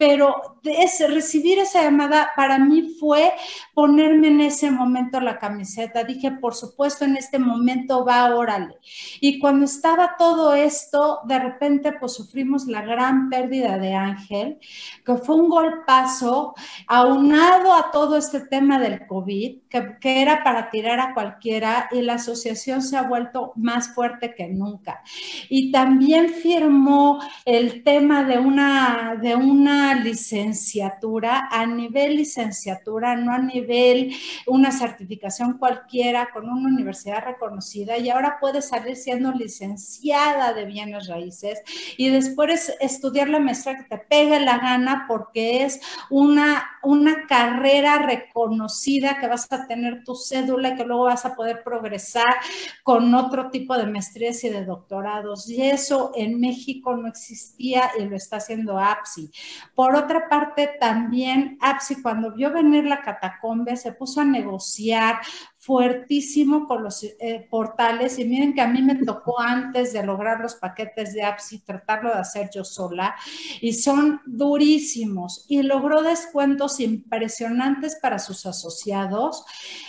[0.00, 3.34] pero ese, recibir esa llamada para mí fue
[3.74, 6.04] ponerme en ese momento la camiseta.
[6.04, 8.78] Dije, por supuesto, en este momento va, órale.
[9.20, 14.58] Y cuando estaba todo esto, de repente, pues sufrimos la gran pérdida de Ángel,
[15.04, 16.54] que fue un golpazo
[16.86, 22.00] aunado a todo este tema del COVID, que, que era para tirar a cualquiera, y
[22.00, 25.02] la asociación se ha vuelto más fuerte que nunca.
[25.50, 33.38] Y también firmó el tema de una, de una licenciatura, a nivel licenciatura, no a
[33.38, 34.14] nivel
[34.46, 41.08] una certificación cualquiera con una universidad reconocida y ahora puede salir siendo licenciada de bienes
[41.08, 41.60] raíces
[41.96, 45.80] y después estudiar la maestría que te pegue la gana porque es
[46.10, 51.34] una, una carrera reconocida que vas a tener tu cédula y que luego vas a
[51.34, 52.34] poder progresar
[52.82, 55.48] con otro tipo de maestrías y de doctorados.
[55.48, 59.30] Y eso en México no existía y lo está haciendo APSI.
[59.74, 65.20] Por otra parte, también APSI, cuando vio venir la catacombe, se puso a negociar
[65.60, 68.18] fuertísimo con los eh, portales.
[68.18, 72.08] Y miren que a mí me tocó antes de lograr los paquetes de APSI tratarlo
[72.08, 73.14] de hacer yo sola.
[73.60, 75.44] Y son durísimos.
[75.48, 79.44] Y logró descuentos impresionantes para sus asociados.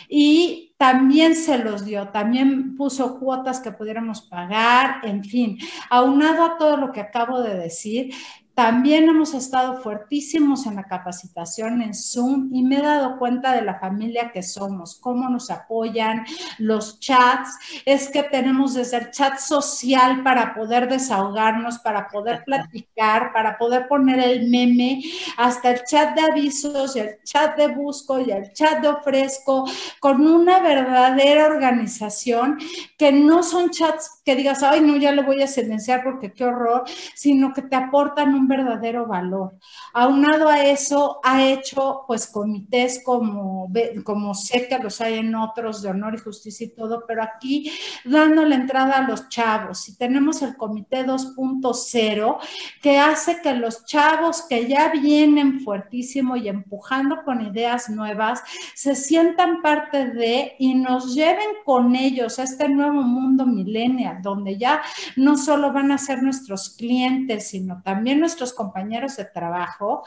[0.10, 5.60] Y también se los dio, también puso cuotas que pudiéramos pagar, en fin,
[5.92, 8.12] aunado a todo lo que acabo de decir,
[8.54, 13.62] también hemos estado fuertísimos en la capacitación en Zoom y me he dado cuenta de
[13.62, 16.26] la familia que somos, cómo nos apoyan,
[16.58, 17.58] los chats.
[17.86, 23.88] Es que tenemos desde el chat social para poder desahogarnos, para poder platicar, para poder
[23.88, 25.02] poner el meme,
[25.38, 29.66] hasta el chat de avisos y el chat de busco y el chat de ofrezco,
[30.00, 32.58] con una verdadera organización
[32.98, 36.44] que no son chats que digas, ay, no, ya lo voy a silenciar porque qué
[36.46, 36.84] horror,
[37.16, 39.58] sino que te aportan un verdadero valor.
[39.94, 43.72] Aunado a eso, ha hecho pues comités como,
[44.04, 47.72] como sé que los hay en otros de honor y justicia y todo, pero aquí
[48.06, 49.88] dando la entrada a los chavos.
[49.90, 52.38] Y tenemos el comité 2.0
[52.82, 58.42] que hace que los chavos que ya vienen fuertísimo y empujando con ideas nuevas
[58.76, 64.58] se sientan parte de y nos lleven con ellos a este nuevo mundo millennial, donde
[64.58, 64.82] ya
[65.16, 68.20] no solo van a ser nuestros clientes, sino también
[68.54, 70.04] compañeros de trabajo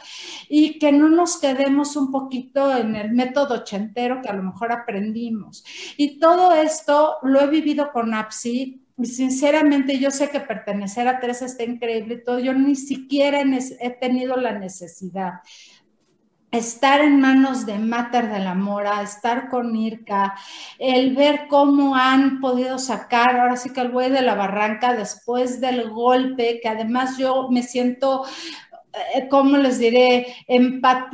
[0.49, 4.73] y que no nos quedemos un poquito en el método ochentero que a lo mejor
[4.73, 5.65] aprendimos.
[5.97, 11.43] Y todo esto lo he vivido con APSI sinceramente yo sé que pertenecer a tres
[11.43, 13.43] está increíble y todo, yo ni siquiera
[13.81, 15.41] he tenido la necesidad.
[16.59, 20.35] Estar en manos de Mater de la Mora, estar con IRCA,
[20.79, 25.61] el ver cómo han podido sacar, ahora sí que el buey de la barranca después
[25.61, 28.25] del golpe, que además yo me siento
[29.15, 30.27] eh, ¿cómo les diré?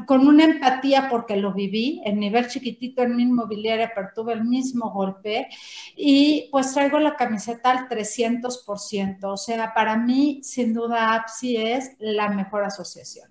[0.07, 4.45] con una empatía porque lo viví, en nivel chiquitito en mi inmobiliaria, pero tuve el
[4.45, 5.49] mismo golpe
[5.97, 9.25] y pues traigo la camiseta al 300%.
[9.25, 13.30] O sea, para mí, sin duda, APSI es la mejor asociación.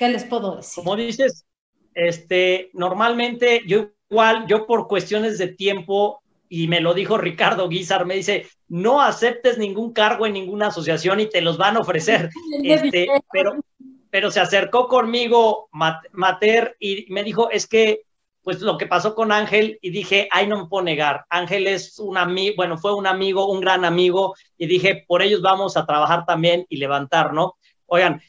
[0.00, 0.82] ¿Qué les puedo decir?
[0.82, 1.44] Como dices,
[1.92, 8.06] este, normalmente yo igual, yo por cuestiones de tiempo, y me lo dijo Ricardo Guizar,
[8.06, 12.30] me dice, no aceptes ningún cargo en ninguna asociación y te los van a ofrecer.
[12.64, 13.56] Este, pero,
[14.08, 15.68] pero se acercó conmigo
[16.12, 18.00] Mater y me dijo, es que,
[18.42, 21.98] pues lo que pasó con Ángel, y dije, ay, no me puedo negar, Ángel es
[21.98, 25.84] un amigo, bueno, fue un amigo, un gran amigo, y dije, por ellos vamos a
[25.84, 27.58] trabajar también y levantar, ¿no?
[27.84, 28.22] Oigan,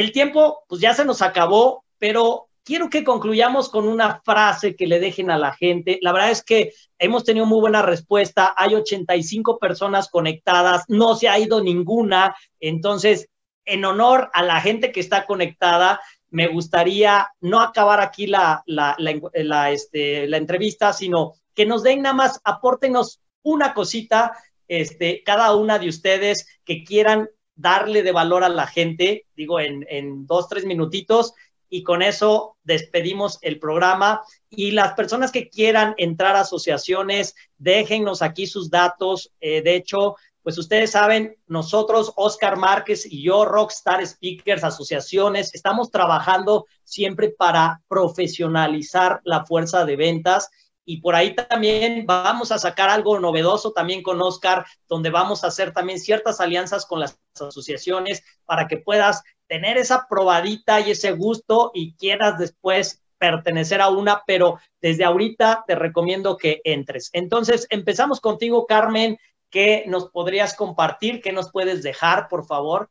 [0.00, 4.86] el tiempo, pues ya se nos acabó, pero quiero que concluyamos con una frase que
[4.86, 5.98] le dejen a la gente.
[6.02, 8.54] La verdad es que hemos tenido muy buena respuesta.
[8.56, 12.34] Hay 85 personas conectadas, no se ha ido ninguna.
[12.60, 13.28] Entonces,
[13.64, 16.00] en honor a la gente que está conectada,
[16.30, 22.40] me gustaría no acabar aquí la, la, este, entrevista, sino que nos den nada más,
[22.44, 24.32] apórtenos una cosita,
[24.68, 27.28] este, cada una de ustedes que quieran
[27.60, 31.34] darle de valor a la gente, digo, en, dos, tres minutitos,
[31.68, 34.22] y con eso despedimos el programa.
[34.48, 39.32] Y las personas que quieran entrar a asociaciones, déjennos aquí sus datos.
[39.40, 45.90] Eh, de hecho, pues ustedes saben, nosotros, Oscar Márquez y yo, Rockstar Speakers, asociaciones, estamos
[45.90, 50.50] trabajando siempre para profesionalizar la fuerza de ventas
[50.84, 55.48] y por ahí también vamos a sacar algo novedoso también con Oscar, donde vamos a
[55.48, 61.12] hacer también ciertas alianzas con las asociaciones para que puedas tener esa probadita y ese
[61.12, 67.10] gusto y quieras después pertenecer a una, pero desde ahorita te recomiendo que entres.
[67.12, 69.18] Entonces, empezamos contigo, Carmen.
[69.50, 71.20] ¿Qué nos podrías compartir?
[71.20, 72.88] ¿Qué nos puedes dejar, por favor?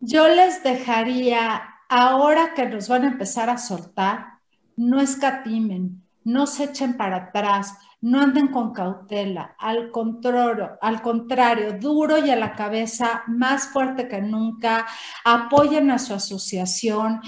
[0.00, 4.38] Yo les dejaría, ahora que nos van a empezar a soltar,
[4.76, 12.30] no escatimen, no se echen para atrás, no anden con cautela, al contrario, duro y
[12.30, 14.86] a la cabeza, más fuerte que nunca,
[15.24, 17.20] apoyen a su asociación,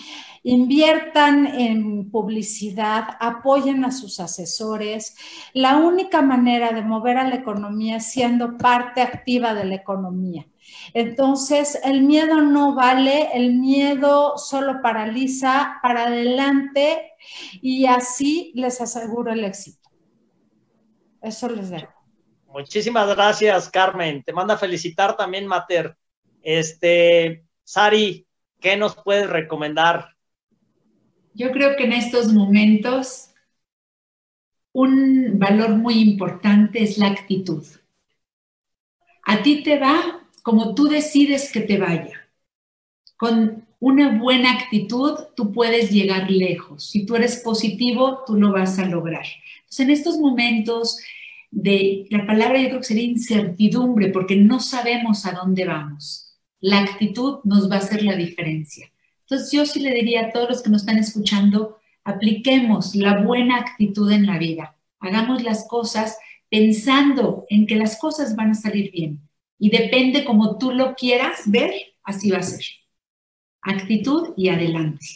[0.43, 5.17] inviertan en publicidad, apoyen a sus asesores.
[5.53, 10.45] La única manera de mover a la economía es siendo parte activa de la economía.
[10.95, 17.11] Entonces, el miedo no vale, el miedo solo paraliza para adelante
[17.61, 19.91] y así les aseguro el éxito.
[21.21, 21.93] Eso les dejo.
[22.47, 24.23] Muchísimas gracias, Carmen.
[24.23, 25.97] Te manda a felicitar también, Mater.
[26.43, 28.29] Este, Sari,
[28.61, 30.15] ¿qué nos puedes recomendar?
[31.33, 33.35] Yo creo que en estos momentos
[34.71, 37.67] un valor muy importante es la actitud.
[39.25, 42.29] A ti te va como tú decides que te vaya.
[43.17, 46.91] Con una buena actitud, tú puedes llegar lejos.
[46.91, 49.25] Si tú eres positivo, tú lo vas a lograr.
[49.61, 50.99] Entonces, en estos momentos
[51.51, 56.37] de la palabra yo creo que sería incertidumbre, porque no sabemos a dónde vamos.
[56.61, 58.93] La actitud nos va a hacer la diferencia.
[59.23, 63.57] Entonces, yo sí le diría a todos los que nos están escuchando, apliquemos la buena
[63.61, 64.77] actitud en la vida.
[65.01, 66.19] Hagamos las cosas
[66.51, 69.21] pensando en que las cosas van a salir bien.
[69.59, 71.73] Y depende como tú lo quieras ver,
[72.03, 72.65] así va a ser.
[73.63, 75.07] Actitud y adelante.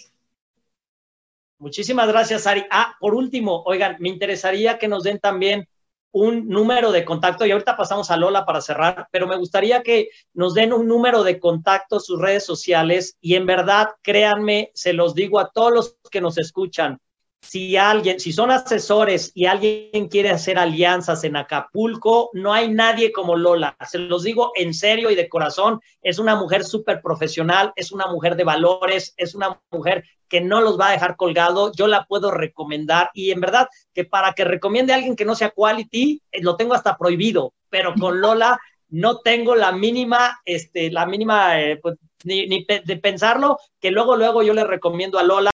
[1.59, 2.65] Muchísimas gracias, Ari.
[2.71, 5.69] Ah, por último, oigan, me interesaría que nos den también
[6.13, 10.09] un número de contacto y ahorita pasamos a Lola para cerrar, pero me gustaría que
[10.33, 15.15] nos den un número de contacto, sus redes sociales y en verdad, créanme, se los
[15.15, 16.99] digo a todos los que nos escuchan,
[17.41, 23.13] si alguien, si son asesores y alguien quiere hacer alianzas en Acapulco, no hay nadie
[23.13, 23.77] como Lola.
[23.89, 25.81] Se los digo en serio y de corazón.
[26.03, 30.61] Es una mujer súper profesional, es una mujer de valores, es una mujer que no
[30.61, 31.73] los va a dejar colgado.
[31.73, 35.35] Yo la puedo recomendar y en verdad que para que recomiende a alguien que no
[35.35, 38.61] sea quality, eh, lo tengo hasta prohibido, pero con Lola
[38.91, 44.17] no tengo la mínima, este, la mínima, eh, pues, ni, ni de pensarlo, que luego,
[44.17, 45.53] luego yo le recomiendo a Lola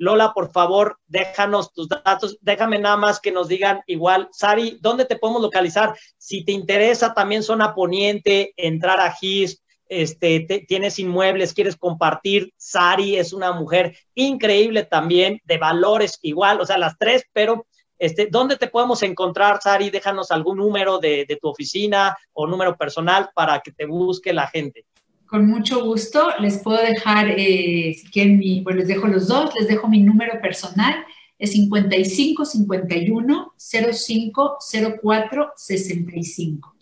[0.00, 5.04] Lola, por favor, déjanos tus datos, déjame nada más que nos digan igual, Sari, ¿dónde
[5.04, 5.94] te podemos localizar?
[6.16, 13.18] Si te interesa también zona poniente, entrar a GIS, este, tienes inmuebles, quieres compartir, Sari
[13.18, 17.66] es una mujer increíble también, de valores igual, o sea, las tres, pero
[17.98, 19.90] este, ¿dónde te podemos encontrar, Sari?
[19.90, 24.86] Déjanos algún número de tu oficina o número personal para que te busque la gente.
[25.30, 26.30] Con mucho gusto.
[26.40, 30.00] Les puedo dejar, eh, si quieren, mi, pues les dejo los dos, les dejo mi
[30.00, 31.04] número personal,
[31.38, 34.58] es 55 51 05
[35.00, 36.74] 04 65.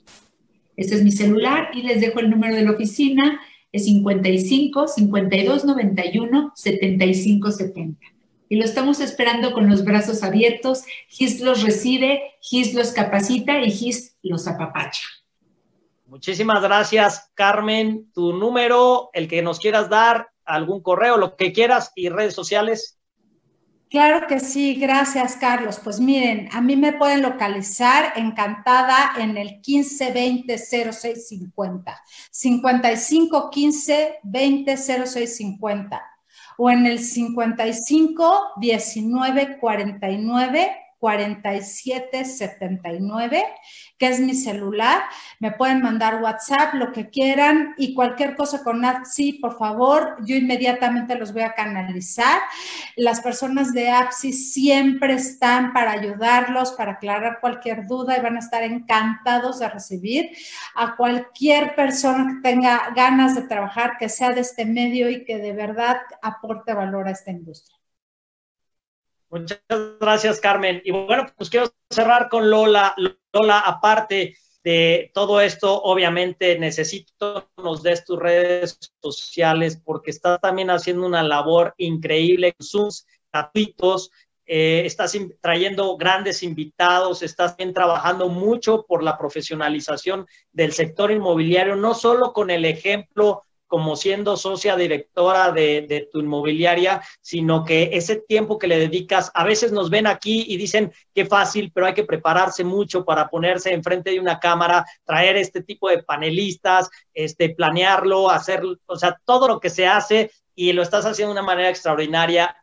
[0.79, 3.39] Este es mi celular y les dejo el número de la oficina,
[3.71, 8.07] es 55 52 91 75 70.
[8.49, 10.85] Y lo estamos esperando con los brazos abiertos.
[11.09, 15.03] GIS los recibe, GIS los capacita y GIS los apapacha.
[16.09, 18.11] Muchísimas gracias, Carmen.
[18.15, 22.99] Tu número, el que nos quieras dar, algún correo, lo que quieras y redes sociales.
[23.91, 25.79] Claro que sí, gracias Carlos.
[25.85, 34.77] Pues miren, a mí me pueden localizar encantada en el 1520 0650, 55 15 20
[34.77, 36.03] 0650
[36.57, 43.45] o en el 55 19 49 4779,
[43.99, 45.03] que es mi celular.
[45.41, 50.37] Me pueden mandar WhatsApp, lo que quieran y cualquier cosa con APSI, por favor, yo
[50.37, 52.41] inmediatamente los voy a canalizar.
[52.97, 58.41] Las personas de APSI siempre están para ayudarlos, para aclarar cualquier duda y van a
[58.41, 60.31] estar encantados de recibir
[60.75, 65.39] a cualquier persona que tenga ganas de trabajar, que sea de este medio y que
[65.39, 67.78] de verdad aporte valor a esta industria.
[69.31, 69.61] Muchas
[70.01, 70.81] gracias, Carmen.
[70.85, 72.95] Y bueno, pues quiero cerrar con Lola.
[73.33, 80.41] Lola, aparte de todo esto, obviamente necesito que nos des tus redes sociales porque estás
[80.41, 84.11] también haciendo una labor increíble con Zooms gratuitos.
[84.47, 91.77] Eh, estás trayendo grandes invitados, estás bien trabajando mucho por la profesionalización del sector inmobiliario,
[91.77, 98.17] no solo con el ejemplo como siendo socia directora de, tu inmobiliaria, sino que ese
[98.17, 101.95] tiempo que le dedicas, a veces nos ven aquí y dicen qué fácil, pero hay
[101.95, 107.51] que prepararse mucho para ponerse enfrente de una cámara, traer este tipo de panelistas, este,
[107.51, 111.47] planearlo, hacer, o sea, todo lo que se hace y lo estás haciendo de una
[111.47, 112.57] manera extraordinaria.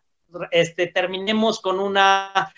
[0.52, 2.52] Este, terminemos con una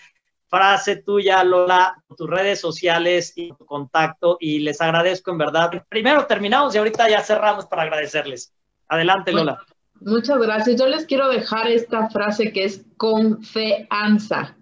[0.48, 5.84] frase tuya, Lola, tus redes sociales y tu contacto y les agradezco en verdad.
[5.88, 8.52] Primero terminamos y ahorita ya cerramos para agradecerles.
[8.88, 9.62] Adelante, Lola.
[10.00, 10.80] Muchas gracias.
[10.80, 14.56] Yo les quiero dejar esta frase que es confianza.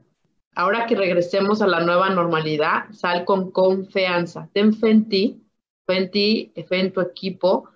[0.54, 4.48] Ahora que regresemos a la nueva normalidad, sal con confianza.
[4.54, 5.42] Ten fe en ti,
[5.86, 7.68] fe en ti, fe en tu equipo,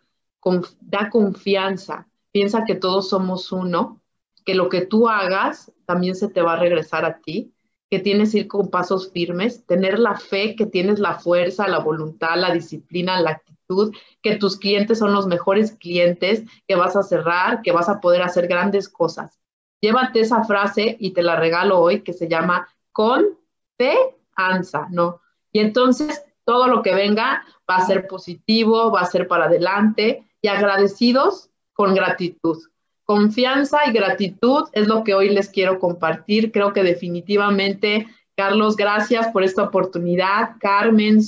[0.80, 2.08] da confianza.
[2.32, 4.00] Piensa que todos somos uno,
[4.44, 7.52] que lo que tú hagas también se te va a regresar a ti
[7.90, 11.80] que tienes que ir con pasos firmes, tener la fe que tienes la fuerza, la
[11.80, 17.02] voluntad, la disciplina, la actitud, que tus clientes son los mejores clientes, que vas a
[17.02, 19.40] cerrar, que vas a poder hacer grandes cosas.
[19.80, 23.24] Llévate esa frase y te la regalo hoy que se llama con
[23.76, 23.96] fe
[24.36, 25.20] ansa, ¿no?
[25.52, 30.28] Y entonces todo lo que venga va a ser positivo, va a ser para adelante
[30.42, 32.58] y agradecidos con gratitud.
[33.10, 36.52] Confianza y gratitud es lo que hoy les quiero compartir.
[36.52, 38.06] Creo que definitivamente,
[38.36, 40.50] Carlos, gracias por esta oportunidad.
[40.60, 41.18] Carmen,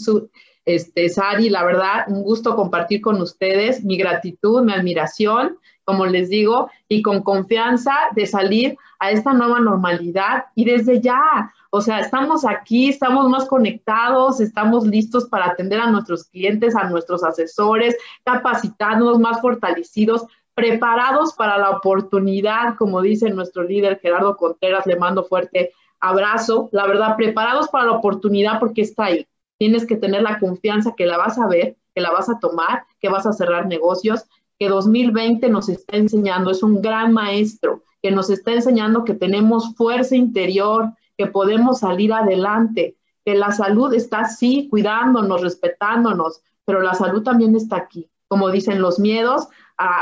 [0.65, 6.29] este, Sari, la verdad, un gusto compartir con ustedes mi gratitud, mi admiración, como les
[6.29, 11.53] digo, y con confianza de salir a esta nueva normalidad y desde ya.
[11.71, 16.85] O sea, estamos aquí, estamos más conectados, estamos listos para atender a nuestros clientes, a
[16.85, 24.87] nuestros asesores, capacitados, más fortalecidos preparados para la oportunidad, como dice nuestro líder Gerardo Contreras,
[24.87, 29.27] le mando fuerte abrazo, la verdad, preparados para la oportunidad porque está ahí.
[29.59, 32.85] Tienes que tener la confianza que la vas a ver, que la vas a tomar,
[33.01, 34.25] que vas a cerrar negocios,
[34.59, 39.75] que 2020 nos está enseñando, es un gran maestro, que nos está enseñando que tenemos
[39.77, 46.95] fuerza interior, que podemos salir adelante, que la salud está así, cuidándonos, respetándonos, pero la
[46.95, 48.09] salud también está aquí.
[48.27, 49.49] Como dicen los miedos,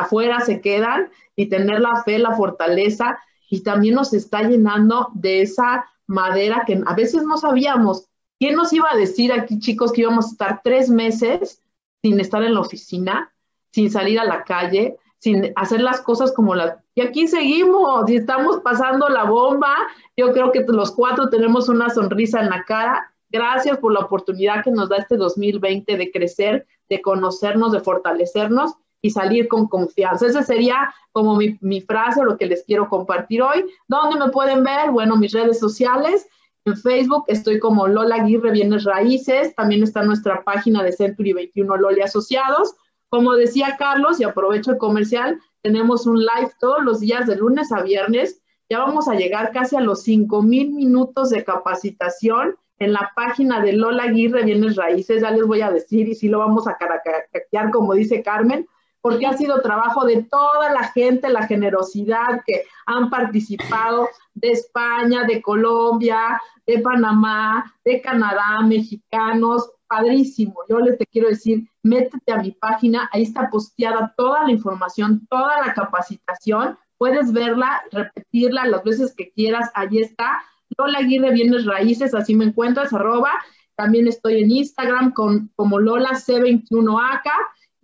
[0.01, 5.43] afuera se quedan y tener la fe, la fortaleza y también nos está llenando de
[5.43, 8.07] esa madera que a veces no sabíamos.
[8.39, 11.63] ¿Quién nos iba a decir aquí, chicos, que íbamos a estar tres meses
[12.03, 13.33] sin estar en la oficina,
[13.73, 16.79] sin salir a la calle, sin hacer las cosas como las...
[16.95, 19.75] Y aquí seguimos y estamos pasando la bomba.
[20.17, 23.13] Yo creo que los cuatro tenemos una sonrisa en la cara.
[23.29, 28.75] Gracias por la oportunidad que nos da este 2020 de crecer, de conocernos, de fortalecernos
[29.03, 30.27] y salir con confianza.
[30.27, 33.65] Esa sería como mi, mi frase lo que les quiero compartir hoy.
[33.89, 34.91] ¿Dónde me pueden ver?
[34.91, 36.27] Bueno, mis redes sociales.
[36.67, 39.55] En Facebook estoy como Lola Aguirre Bienes Raíces.
[39.55, 42.75] También está nuestra página de Century 21 Loli Asociados.
[43.09, 47.73] Como decía Carlos, y aprovecho el comercial, tenemos un live todos los días de lunes
[47.73, 48.41] a viernes.
[48.69, 53.61] Ya vamos a llegar casi a los 5 mil minutos de capacitación en la página
[53.61, 55.23] de Lola Aguirre Bienes Raíces.
[55.23, 58.69] Ya les voy a decir y si lo vamos a caracatear, como dice Carmen,
[59.01, 65.25] porque ha sido trabajo de toda la gente, la generosidad que han participado de España,
[65.25, 70.55] de Colombia, de Panamá, de Canadá, mexicanos, padrísimo.
[70.69, 75.27] Yo les te quiero decir, métete a mi página, ahí está posteada toda la información,
[75.29, 80.43] toda la capacitación, puedes verla, repetirla las veces que quieras, ahí está.
[80.79, 83.33] Lola Aguirre Bienes Raíces, así me encuentras, arroba.
[83.75, 87.23] También estoy en Instagram con, como Lola C21AK.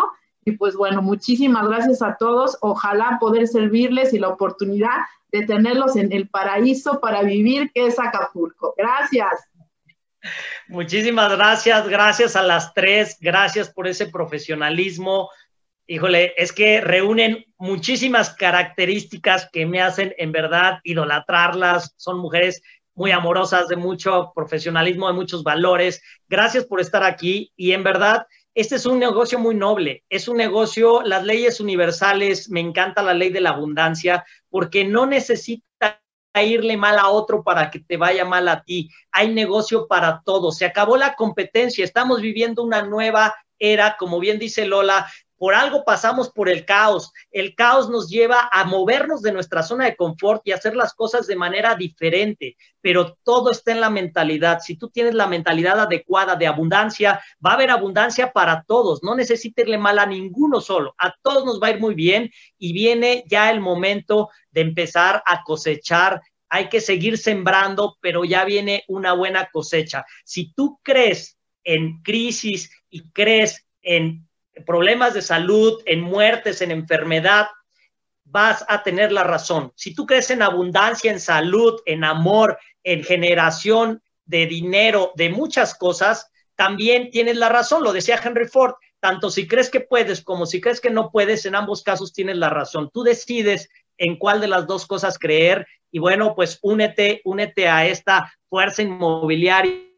[0.47, 2.59] Y pues bueno, muchísimas gracias a todos.
[2.61, 4.99] Ojalá poder servirles y la oportunidad
[5.33, 8.75] de tenerlos en el paraíso para vivir, que es Acapulco.
[8.77, 9.49] Gracias.
[10.69, 15.29] Muchísimas gracias, gracias a las tres, gracias por ese profesionalismo.
[15.87, 21.93] Híjole, es que reúnen muchísimas características que me hacen en verdad idolatrarlas.
[21.99, 22.63] Son mujeres
[22.95, 26.03] muy amorosas, de mucho profesionalismo, de muchos valores.
[26.29, 30.37] Gracias por estar aquí y en verdad, este es un negocio muy noble, es un
[30.37, 36.01] negocio, las leyes universales, me encanta la ley de la abundancia, porque no necesita
[36.43, 38.91] irle mal a otro para que te vaya mal a ti.
[39.13, 40.57] Hay negocio para todos.
[40.57, 41.85] Se acabó la competencia.
[41.85, 47.13] Estamos viviendo una nueva era, como bien dice Lola, por algo pasamos por el caos.
[47.31, 51.27] El caos nos lleva a movernos de nuestra zona de confort y hacer las cosas
[51.27, 54.61] de manera diferente, pero todo está en la mentalidad.
[54.61, 59.03] Si tú tienes la mentalidad adecuada de abundancia, va a haber abundancia para todos.
[59.03, 60.95] No necesites mal a ninguno solo.
[60.99, 65.23] A todos nos va a ir muy bien y viene ya el momento de empezar
[65.27, 66.21] a cosechar
[66.55, 70.05] hay que seguir sembrando, pero ya viene una buena cosecha.
[70.25, 74.29] Si tú crees en crisis y crees en
[74.67, 77.49] problemas de salud, en muertes, en enfermedad,
[78.25, 79.73] vas a tener la razón.
[79.77, 85.75] Si tú crees en abundancia, en salud, en amor, en generación de dinero, de muchas
[85.75, 87.83] cosas, también tienes la razón.
[87.83, 91.45] Lo decía Henry Ford, tanto si crees que puedes como si crees que no puedes,
[91.47, 92.91] en ambos casos tienes la razón.
[92.93, 93.69] Tú decides
[93.99, 98.83] en cuál de las dos cosas creer y bueno, pues únete, únete a esta fuerza
[98.83, 99.94] inmobiliaria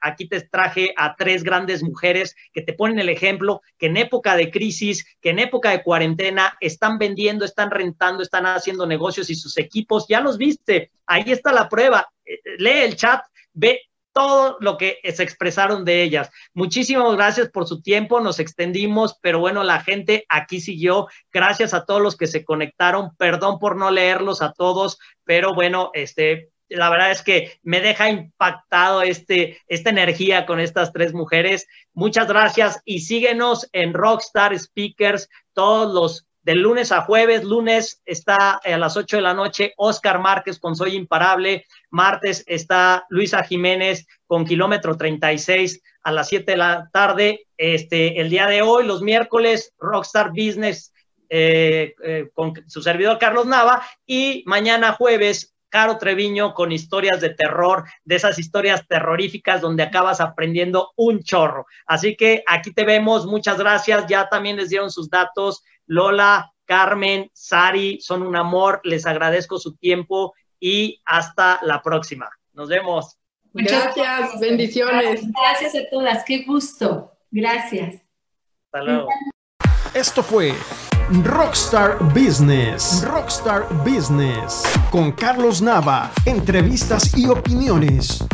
[0.00, 4.36] aquí te traje a tres grandes mujeres que te ponen el ejemplo, que en época
[4.36, 9.34] de crisis, que en época de cuarentena están vendiendo, están rentando, están haciendo negocios y
[9.34, 13.22] sus equipos, ya los viste, ahí está la prueba, eh, lee el chat,
[13.52, 13.82] ve
[14.12, 16.30] todo lo que se expresaron de ellas.
[16.52, 21.08] Muchísimas gracias por su tiempo, nos extendimos, pero bueno, la gente aquí siguió.
[21.32, 23.10] Gracias a todos los que se conectaron.
[23.16, 28.08] Perdón por no leerlos a todos, pero bueno, este, la verdad es que me deja
[28.08, 31.66] impactado este, esta energía con estas tres mujeres.
[31.92, 37.42] Muchas gracias y síguenos en Rockstar Speakers todos los de lunes a jueves.
[37.42, 41.64] Lunes está a las 8 de la noche Oscar Márquez con Soy Imparable.
[41.90, 47.46] Martes está Luisa Jiménez con Kilómetro 36 a las 7 de la tarde.
[47.56, 50.92] Este, el día de hoy, los miércoles, Rockstar Business
[51.30, 53.82] eh, eh, con su servidor Carlos Nava.
[54.06, 60.20] Y mañana jueves, Caro Treviño con historias de terror, de esas historias terroríficas donde acabas
[60.20, 61.66] aprendiendo un chorro.
[61.84, 65.64] Así que aquí te vemos, muchas gracias, ya también les dieron sus datos.
[65.86, 72.30] Lola, Carmen, Sari, son un amor, les agradezco su tiempo y hasta la próxima.
[72.52, 73.18] Nos vemos.
[73.52, 75.22] Muchas gracias, bendiciones.
[75.32, 77.18] Gracias a todas, qué gusto.
[77.32, 77.96] Gracias.
[78.66, 79.08] Hasta luego.
[79.92, 80.54] Esto fue
[81.10, 83.04] Rockstar Business.
[83.04, 84.62] Rockstar Business.
[84.90, 86.10] Con Carlos Nava.
[86.24, 88.24] Entrevistas y opiniones.